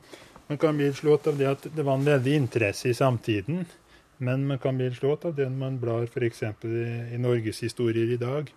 Man 0.48 0.58
kan 0.58 0.76
bli 0.76 0.88
slått 0.92 1.28
av 1.30 1.36
det 1.38 1.46
at 1.46 1.66
det 1.76 1.84
var 1.86 1.96
en 1.96 2.08
veldig 2.08 2.32
interesse 2.34 2.90
i 2.90 2.96
samtiden. 2.96 3.64
Men 4.20 4.46
man 4.48 4.58
kan 4.58 4.76
bli 4.76 4.90
slått 4.92 5.24
av 5.24 5.36
det 5.36 5.46
når 5.48 5.60
man 5.60 5.76
blar 5.80 6.08
f.eks. 6.08 6.42
i, 6.42 6.80
i 7.14 7.20
norgeshistorier 7.20 8.10
i 8.12 8.20
dag. 8.20 8.50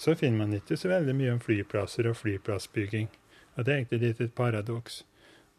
Så 0.00 0.14
finner 0.16 0.46
man 0.46 0.54
ikke 0.56 0.78
så 0.80 0.88
veldig 0.88 1.16
mye 1.16 1.34
om 1.34 1.42
flyplasser 1.44 2.08
og 2.08 2.16
flyplassbygging. 2.16 3.10
Og 3.60 3.66
det 3.66 3.72
er 3.72 3.82
egentlig 3.82 4.00
litt 4.00 4.20
et 4.24 4.32
paradoks. 4.32 5.02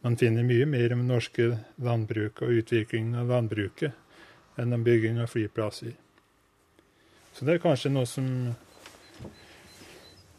Man 0.01 0.15
finner 0.17 0.41
mye 0.41 0.65
mer 0.65 0.95
om 0.95 1.03
norske 1.05 1.51
landbruk 1.77 2.41
og 2.41 2.55
utviklingen 2.57 3.19
av 3.21 3.29
landbruket 3.29 4.57
enn 4.57 4.73
om 4.73 4.81
bygging 4.81 5.19
av 5.21 5.29
flyplasser. 5.29 5.93
Så 7.37 7.45
det 7.45 7.55
er 7.55 7.61
kanskje 7.61 7.93
noe 7.93 8.09
som 8.09 8.25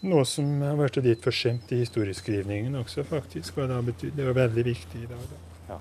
noe 0.03 0.27
som 0.27 0.49
har 0.65 0.75
vært 0.81 0.99
litt 1.07 1.23
forsømt 1.23 1.71
i 1.71 1.85
historieskrivningen 1.85 2.75
også, 2.83 3.07
faktisk. 3.07 3.63
Og 3.63 3.71
det 4.03 4.27
var 4.27 4.41
veldig 4.43 4.65
viktig 4.67 5.05
i 5.05 5.11
dag. 5.13 5.37
Ja. 5.71 5.79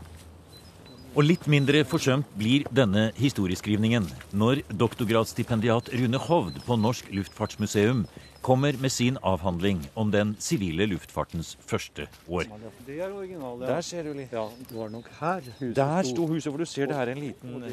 Og 1.11 1.25
litt 1.25 1.47
mindre 1.49 1.81
forsømt 1.83 2.29
blir 2.39 2.69
denne 2.71 3.09
historieskrivningen 3.17 4.05
når 4.37 4.61
doktorgradsstipendiat 4.69 5.89
Rune 5.97 6.21
Hovd 6.29 6.61
på 6.67 6.77
Norsk 6.79 7.09
Luftfartsmuseum 7.11 8.05
kommer 8.41 8.73
med 8.82 8.91
sin 8.91 9.17
avhandling 9.21 9.84
om 9.93 10.12
den 10.12 10.34
sivile 10.39 10.86
luftfartens 10.89 11.54
første 11.67 12.08
år. 12.27 12.49
Det 12.86 12.97
er 12.99 13.13
originale. 13.13 13.67
Der 13.67 13.82
ser 13.86 14.04
du 14.04 14.13
litt. 14.17 14.34
Ja, 14.34 14.47
det 14.69 14.77
var 14.77 14.89
nok 14.89 15.10
her 15.19 15.41
huset 15.60 15.75
Der 15.77 16.10
sto 16.10 16.27
huset, 16.27 16.49
for 16.51 16.58
du 16.58 16.65
ser 16.65 16.89
det 16.89 16.97
her 16.97 17.13
en 17.13 17.21
liten 17.21 17.63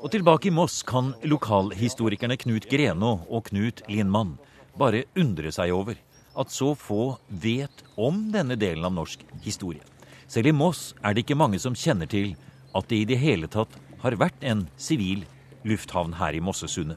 Og 0.00 0.10
tilbake 0.10 0.48
i 0.48 0.54
Moss 0.54 0.82
kan 0.82 1.14
lokalhistorikerne 1.24 2.36
Knut 2.36 2.68
Greno 2.70 3.20
og 3.28 3.48
Knut 3.50 3.82
Lindmann 3.88 4.38
bare 4.78 5.04
undre 5.16 5.52
seg 5.52 5.72
over 5.72 5.96
at 6.36 6.52
så 6.52 6.72
få 6.78 7.18
vet 7.28 7.84
om 7.96 8.30
denne 8.32 8.56
delen 8.56 8.84
av 8.88 8.94
norsk 8.96 9.24
historie. 9.44 9.82
Selv 10.28 10.48
i 10.48 10.56
Moss 10.56 10.94
er 11.04 11.12
det 11.12 11.26
ikke 11.26 11.36
mange 11.36 11.60
som 11.60 11.76
kjenner 11.76 12.08
til 12.08 12.32
at 12.72 12.88
det 12.88 13.02
i 13.02 13.08
det 13.08 13.20
hele 13.20 13.50
tatt 13.52 13.74
har 14.00 14.16
vært 14.16 14.44
en 14.48 14.64
sivil 14.80 15.26
lufthavn 15.68 16.16
her 16.16 16.32
i 16.34 16.40
Mossesundet. 16.40 16.96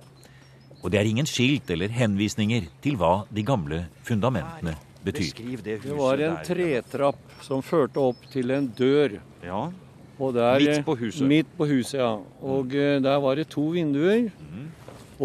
Og 0.86 0.91
det 0.93 1.00
er 1.00 1.08
ingen 1.10 1.26
skilt 1.26 1.71
eller 1.74 1.89
henvisninger 1.89 2.67
til 2.84 2.98
hva 3.02 3.24
de 3.34 3.41
gamle 3.41 3.89
fundamentene 4.06 4.76
betyr. 5.06 5.62
Det, 5.65 5.80
var 5.98 6.17
en 6.21 6.38
tretrapp 6.45 7.17
som 7.41 7.62
førte 7.65 8.00
opp 8.02 8.17
til 8.30 8.52
en 8.54 8.67
dør. 8.78 9.10
Ja, 9.41 9.71
der, 10.19 10.60
Midt 10.62 10.86
på 10.86 10.95
huset. 11.00 11.28
Midt 11.28 11.48
på 11.58 11.65
huset, 11.69 12.00
ja. 12.00 12.19
Og 12.41 12.65
mm. 12.69 13.04
der 13.04 13.17
var 13.24 13.36
det 13.36 13.48
to 13.50 13.62
vinduer. 13.74 14.30
Mm. 14.30 14.71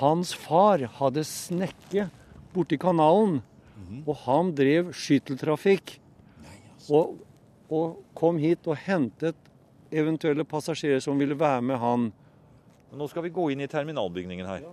hans 0.00 0.32
far, 0.32 0.86
hadde 0.96 1.24
snekke 1.26 2.06
borti 2.54 2.78
kanalen. 2.80 3.40
Mm. 3.76 4.02
Og 4.06 4.14
han 4.24 4.54
drev 4.56 4.94
skytteltrafikk. 4.96 5.98
Altså. 6.40 6.94
Og, 6.96 7.18
og 7.70 8.00
kom 8.16 8.40
hit 8.40 8.66
og 8.70 8.78
hentet 8.86 9.36
eventuelle 9.90 10.46
passasjerer 10.48 11.02
som 11.04 11.20
ville 11.20 11.36
være 11.38 11.62
med 11.66 11.80
han. 11.82 12.08
Nå 12.96 13.06
skal 13.10 13.26
vi 13.26 13.34
gå 13.34 13.50
inn 13.52 13.60
i 13.62 13.68
terminalbygningen 13.70 14.48
her. 14.48 14.64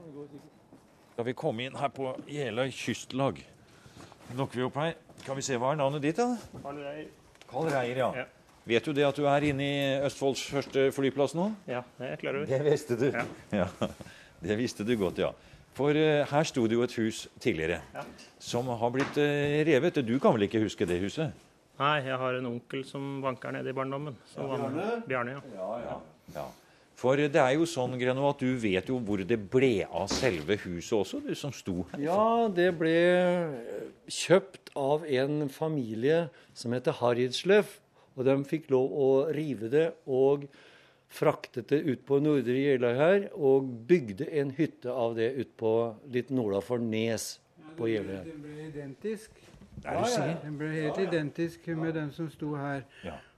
Skal 1.13 1.27
vi 1.27 1.35
komme 1.37 1.67
inn 1.67 1.77
her 1.77 1.91
på 1.93 2.13
Jeløy 2.31 2.71
kystlag. 2.73 3.43
Lukker 4.37 4.61
vi 4.61 4.65
opp 4.67 4.79
her. 4.79 4.95
Kan 5.25 5.37
vi 5.39 5.43
se 5.45 5.57
hva 5.59 5.73
er 5.73 5.79
navnet 5.81 6.03
ditt, 6.05 6.19
da? 6.19 6.61
Karl 6.63 6.81
Reier. 6.85 7.11
Karl 7.49 7.69
Reier, 7.73 8.01
ja. 8.05 8.09
ja. 8.23 8.25
Vet 8.67 8.83
du 8.83 8.91
det 8.91 9.05
at 9.07 9.15
du 9.15 9.23
er 9.29 9.45
inne 9.47 9.63
i 9.63 9.75
Østfolds 10.03 10.41
første 10.51 10.89
flyplass 10.91 11.35
nå? 11.37 11.49
Ja, 11.69 11.85
det 11.97 12.03
er 12.03 12.15
jeg 12.15 12.21
klar 12.25 12.39
over. 12.39 12.49
Det 12.49 12.63
visste 12.65 12.97
du. 12.99 13.09
Ja. 13.13 13.27
ja. 13.63 13.67
Det 14.37 14.53
visste 14.53 14.85
du 14.85 14.91
godt, 14.93 15.17
ja. 15.17 15.31
For 15.73 15.97
uh, 15.97 16.21
her 16.29 16.45
sto 16.45 16.67
det 16.69 16.75
jo 16.77 16.83
et 16.85 16.93
hus 16.99 17.23
tidligere 17.41 17.79
ja. 17.89 18.03
som 18.37 18.69
har 18.69 18.91
blitt 18.93 19.17
uh, 19.17 19.55
revet. 19.65 19.97
Du 20.05 20.13
kan 20.21 20.35
vel 20.35 20.45
ikke 20.45 20.61
huske 20.61 20.85
det 20.85 20.99
huset? 21.01 21.33
Nei, 21.77 21.95
jeg 22.05 22.19
har 22.21 22.37
en 22.37 22.49
onkel 22.51 22.83
som 22.85 23.17
vanker 23.23 23.55
nede 23.55 23.73
i 23.73 23.77
barndommen. 23.77 24.13
Ja, 24.35 24.45
Bjarne? 24.45 24.85
Bjarne 25.09 25.35
ja. 25.39 25.41
Ja, 25.57 25.71
ja. 25.87 25.97
ja. 26.37 26.45
For 26.97 27.17
det 27.17 27.37
er 27.37 27.51
jo 27.53 27.65
sånn 27.69 27.93
Greno, 28.01 28.25
at 28.29 28.41
du 28.41 28.55
vet 28.57 28.87
jo 28.89 28.97
hvor 29.05 29.21
det 29.21 29.37
ble 29.53 29.85
av 29.85 30.07
selve 30.09 30.57
huset 30.63 30.95
også, 30.97 31.19
du 31.21 31.33
som 31.37 31.53
sto 31.53 31.83
her. 31.91 32.01
Ja, 32.07 32.47
det 32.49 32.71
ble 32.79 32.95
kjøpt 34.09 34.71
av 34.77 35.05
en 35.05 35.45
familie 35.53 36.23
som 36.57 36.73
heter 36.73 36.97
Haridslev. 36.97 37.69
Og 38.17 38.25
de 38.25 38.37
fikk 38.49 38.71
lov 38.73 38.91
å 38.91 39.09
rive 39.33 39.69
det 39.71 39.87
og 40.09 40.47
fraktet 41.07 41.69
det 41.71 41.83
ut 41.85 42.01
på 42.07 42.17
Nordre 42.19 42.57
Jeløy 42.57 42.93
her. 42.97 43.27
Og 43.37 43.69
bygde 43.89 44.27
en 44.41 44.51
hytte 44.57 44.91
av 44.91 45.15
det 45.19 45.33
ut 45.37 45.53
på 45.59 45.75
litt 46.13 46.33
nordafor 46.33 46.81
Nes 46.81 47.35
på 47.77 47.91
Jeløy. 47.93 48.23
Det 48.25 48.39
ble 48.41 48.65
identisk 48.71 49.45
er 49.85 50.01
du 50.01 50.09
sikker? 50.09 50.35
Den 50.43 50.57
ble 50.57 50.73
helt 50.73 50.99
identisk 51.01 51.67
med 51.77 51.93
den 51.97 52.11
som 52.15 52.29
sto 52.33 52.55
her. 52.57 52.83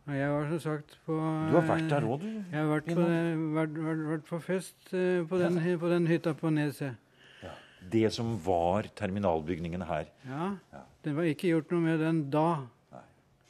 Og 0.10 0.16
jeg 0.16 0.32
var 0.32 0.48
som 0.50 0.62
sagt 0.64 0.96
på 1.06 1.16
Du 1.20 1.54
har 1.58 1.68
vært 1.68 1.90
der 1.92 2.08
òg, 2.08 2.24
du? 2.24 2.30
Jeg 2.40 2.58
har 2.58 2.70
vært 2.72 2.88
på, 2.88 3.04
vært, 3.58 3.76
vært, 3.86 4.06
vært 4.14 4.26
på 4.30 4.40
fest 4.42 4.94
eh, 4.96 5.20
på 5.30 5.38
den, 5.38 5.60
på 5.82 5.92
den, 5.92 6.08
hytta 6.10 6.34
på 6.34 6.50
Neset. 6.56 6.98
Ja. 7.44 7.52
Det 7.94 8.08
som 8.16 8.32
var 8.46 8.90
terminalbygningen 8.98 9.86
her? 9.86 10.10
Ja. 10.26 10.50
ja. 10.74 10.84
Det 11.06 11.14
var 11.18 11.30
ikke 11.30 11.52
gjort 11.52 11.76
noe 11.76 11.86
med 11.86 12.02
den 12.02 12.24
da. 12.34 12.48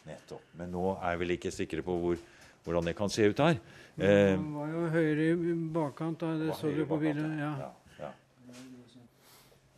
Nettopp. 0.09 0.45
Men 0.59 0.71
nå 0.73 0.85
er 0.97 1.15
vi 1.15 1.23
vel 1.23 1.35
ikke 1.37 1.53
sikre 1.53 1.85
på 1.85 1.97
hvor, 2.03 2.21
hvordan 2.65 2.91
det 2.91 2.95
kan 2.97 3.13
se 3.13 3.29
ut 3.29 3.43
her. 3.45 3.59
Det 3.99 4.09
eh, 4.09 4.47
var 4.55 4.71
jo 4.71 4.87
høyere 4.93 5.27
i 5.33 5.57
bakkant, 5.75 6.21
da. 6.23 6.33
Det 6.39 6.55
så 6.59 6.71
du 6.73 6.85
på 6.87 6.97
bildet. 7.01 7.37
ja. 7.39 7.73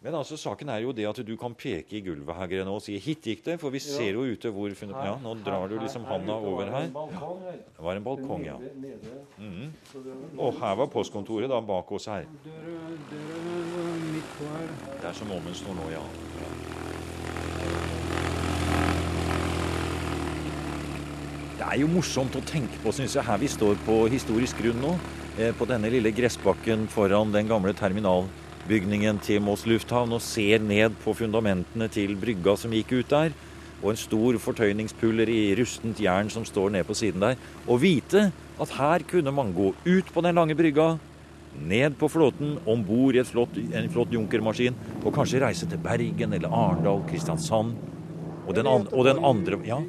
Men 0.01 0.15
altså, 0.17 0.33
saken 0.37 0.69
er 0.73 0.79
jo 0.81 0.91
det 0.97 1.03
at 1.05 1.19
du 1.21 1.35
kan 1.37 1.53
peke 1.53 1.93
i 1.93 2.01
gulvet 2.01 2.33
her 2.33 2.47
Grena. 2.49 2.71
og 2.73 2.81
si 2.81 2.97
'hit 2.97 3.21
gikk 3.21 3.43
det', 3.45 3.59
for 3.59 3.69
vi 3.69 3.79
ser 3.79 4.13
jo 4.13 4.21
ute 4.25 4.49
hvor 4.49 4.73
funnet, 4.73 4.97
Ja, 5.05 5.15
nå 5.21 5.35
drar 5.45 5.67
du 5.69 5.77
liksom 5.77 6.03
handa 6.05 6.33
over 6.33 6.65
her. 6.65 6.87
Det 6.87 7.85
var 7.85 7.95
en 7.95 8.03
balkong, 8.03 8.45
ja. 8.45 8.57
Mm. 9.37 9.71
Og 10.39 10.53
her 10.53 10.75
var 10.75 10.87
postkontoret 10.87 11.49
da 11.49 11.61
bak 11.61 11.91
oss 11.91 12.05
her. 12.05 12.25
Det 15.01 15.05
er 15.05 15.13
som 15.13 15.31
Åmund 15.31 15.55
står 15.55 15.73
nå, 15.73 15.89
ja. 15.91 16.30
Det 21.62 21.67
er 21.69 21.84
jo 21.84 21.91
morsomt 21.93 22.34
å 22.34 22.39
tenke 22.41 22.80
på, 22.82 22.89
syns 22.89 23.13
jeg, 23.13 23.21
her 23.21 23.38
vi 23.38 23.45
står 23.45 23.76
på 23.86 23.93
historisk 24.10 24.58
grunn 24.63 24.80
nå. 24.82 24.95
Eh, 25.38 25.52
på 25.54 25.67
denne 25.69 25.91
lille 25.93 26.10
gressbakken 26.10 26.88
foran 26.89 27.30
den 27.36 27.45
gamle 27.52 27.76
terminalbygningen 27.78 29.19
til 29.21 29.43
Moss 29.45 29.67
lufthavn 29.69 30.15
og 30.17 30.24
ser 30.26 30.65
ned 30.65 30.97
på 31.04 31.13
fundamentene 31.19 31.86
til 31.93 32.15
brygga 32.17 32.58
som 32.58 32.74
gikk 32.74 32.95
ut 32.95 33.13
der. 33.13 33.38
Og 33.84 33.91
en 33.93 34.02
stor 34.02 34.41
fortøyningspuller 34.41 35.30
i 35.30 35.43
rustent 35.62 36.02
jern 36.02 36.34
som 36.34 36.50
står 36.50 36.74
ned 36.80 36.89
på 36.89 36.97
siden 36.97 37.21
der. 37.28 37.38
Og 37.69 37.84
vite 37.86 38.32
at 38.58 38.76
her 38.80 39.06
kunne 39.13 39.30
man 39.30 39.54
gå 39.54 39.69
ut 39.86 40.12
på 40.15 40.26
den 40.26 40.41
lange 40.41 40.58
brygga, 40.58 40.95
ned 41.62 42.02
på 42.02 42.10
flåten, 42.10 42.58
om 42.65 42.82
bord 42.89 43.21
i 43.21 43.28
flott, 43.28 43.62
en 43.62 43.93
flott 43.93 44.17
junkermaskin, 44.17 44.82
og 45.04 45.13
kanskje 45.13 45.45
reise 45.45 45.69
til 45.69 45.86
Bergen 45.86 46.34
eller 46.34 46.50
Arendal, 46.50 47.06
Kristiansand. 47.06 47.78
Og 48.47 48.56
den, 48.58 48.65
an, 48.65 48.89
og 48.89 49.06
den 49.06 49.21
andre 49.21 49.62
Ja. 49.69 49.84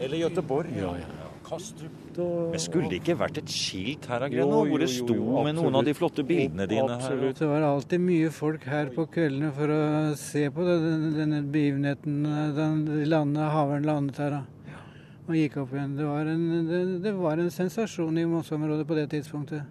Eller 0.00 0.16
Göteborg. 0.16 0.72
Ja, 0.78 0.94
ja. 0.98 1.24
Kastrup. 1.44 1.92
Men 2.16 2.60
skulle 2.62 2.88
det 2.88 3.00
ikke 3.02 3.16
vært 3.20 3.38
et 3.42 3.50
skilt 3.52 4.06
her 4.08 4.22
Agrena, 4.24 4.62
hvor 4.64 4.80
det 4.80 4.88
sto 4.88 5.16
med 5.44 5.56
noen 5.58 5.76
av 5.76 5.84
de 5.84 5.92
flotte 5.96 6.24
bildene 6.24 6.64
dine 6.70 6.96
her? 7.02 7.20
Det 7.36 7.48
var 7.50 7.66
alltid 7.66 8.00
mye 8.00 8.30
folk 8.32 8.64
her 8.70 8.88
på 8.94 9.04
kveldene 9.12 9.50
for 9.56 9.72
å 9.74 9.80
se 10.18 10.46
på 10.54 10.64
denne, 10.64 11.10
denne 11.18 11.42
begivenheten. 11.52 12.22
Den 12.56 12.80
landet, 13.10 13.50
haveren 13.52 13.88
landet 13.90 14.22
her. 14.22 14.38
Da. 14.38 14.80
Og 15.24 15.36
gikk 15.36 15.58
opp 15.62 15.76
igjen. 15.76 15.94
Det 15.98 16.08
var 16.08 16.32
en, 16.32 16.48
det, 16.70 16.82
det 17.04 17.14
var 17.18 17.40
en 17.42 17.52
sensasjon 17.52 18.18
i 18.20 18.26
Moss-området 18.30 18.88
på 18.88 18.96
det 18.98 19.08
tidspunktet. 19.12 19.64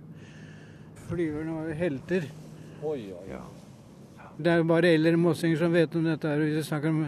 Flyverne 1.07 1.57
var 1.57 1.69
jo 1.71 1.79
helter. 1.79 2.29
Oi, 2.83 2.99
ja. 3.29 3.43
Det 4.33 4.49
er 4.49 4.61
jo 4.61 4.65
bare 4.69 4.89
eldre 4.95 5.17
mossinger 5.21 5.59
som 5.61 5.73
vet 5.73 5.93
om 5.95 6.05
dette. 6.09 6.27
her. 6.27 6.41
Hvis 6.41 6.57
vi 6.57 6.69
snakker 6.69 6.89
om 6.89 7.03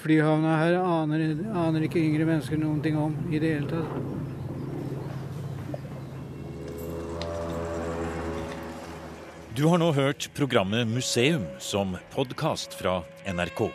flyhavna 0.00 0.56
her, 0.60 0.78
aner, 0.80 1.24
aner 1.52 1.86
ikke 1.86 2.00
yngre 2.02 2.26
mennesker 2.28 2.60
noen 2.60 2.80
ting 2.84 2.98
om 2.98 3.14
i 3.30 3.40
det 3.42 3.54
hele 3.56 3.70
tatt. 3.70 4.22
Du 9.52 9.66
har 9.68 9.76
nå 9.76 9.90
hørt 9.92 10.30
programmet 10.32 10.88
Museum 10.88 11.44
som 11.60 11.92
podkast 12.14 12.72
fra 12.78 13.02
NRK. 13.28 13.66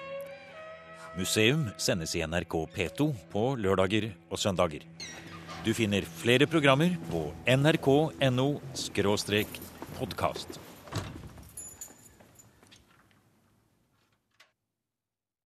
Museum 1.17 1.67
sendes 1.77 2.15
i 2.17 2.23
NRK 2.25 2.55
P2 2.73 3.11
på 3.29 3.43
lørdager 3.61 4.09
og 4.31 4.41
søndager. 4.41 4.81
Du 5.65 5.73
finner 5.77 6.01
flere 6.01 6.49
programmer 6.49 6.97
på 7.11 7.27
nrk.no 7.45 8.49
podkast. 9.99 10.66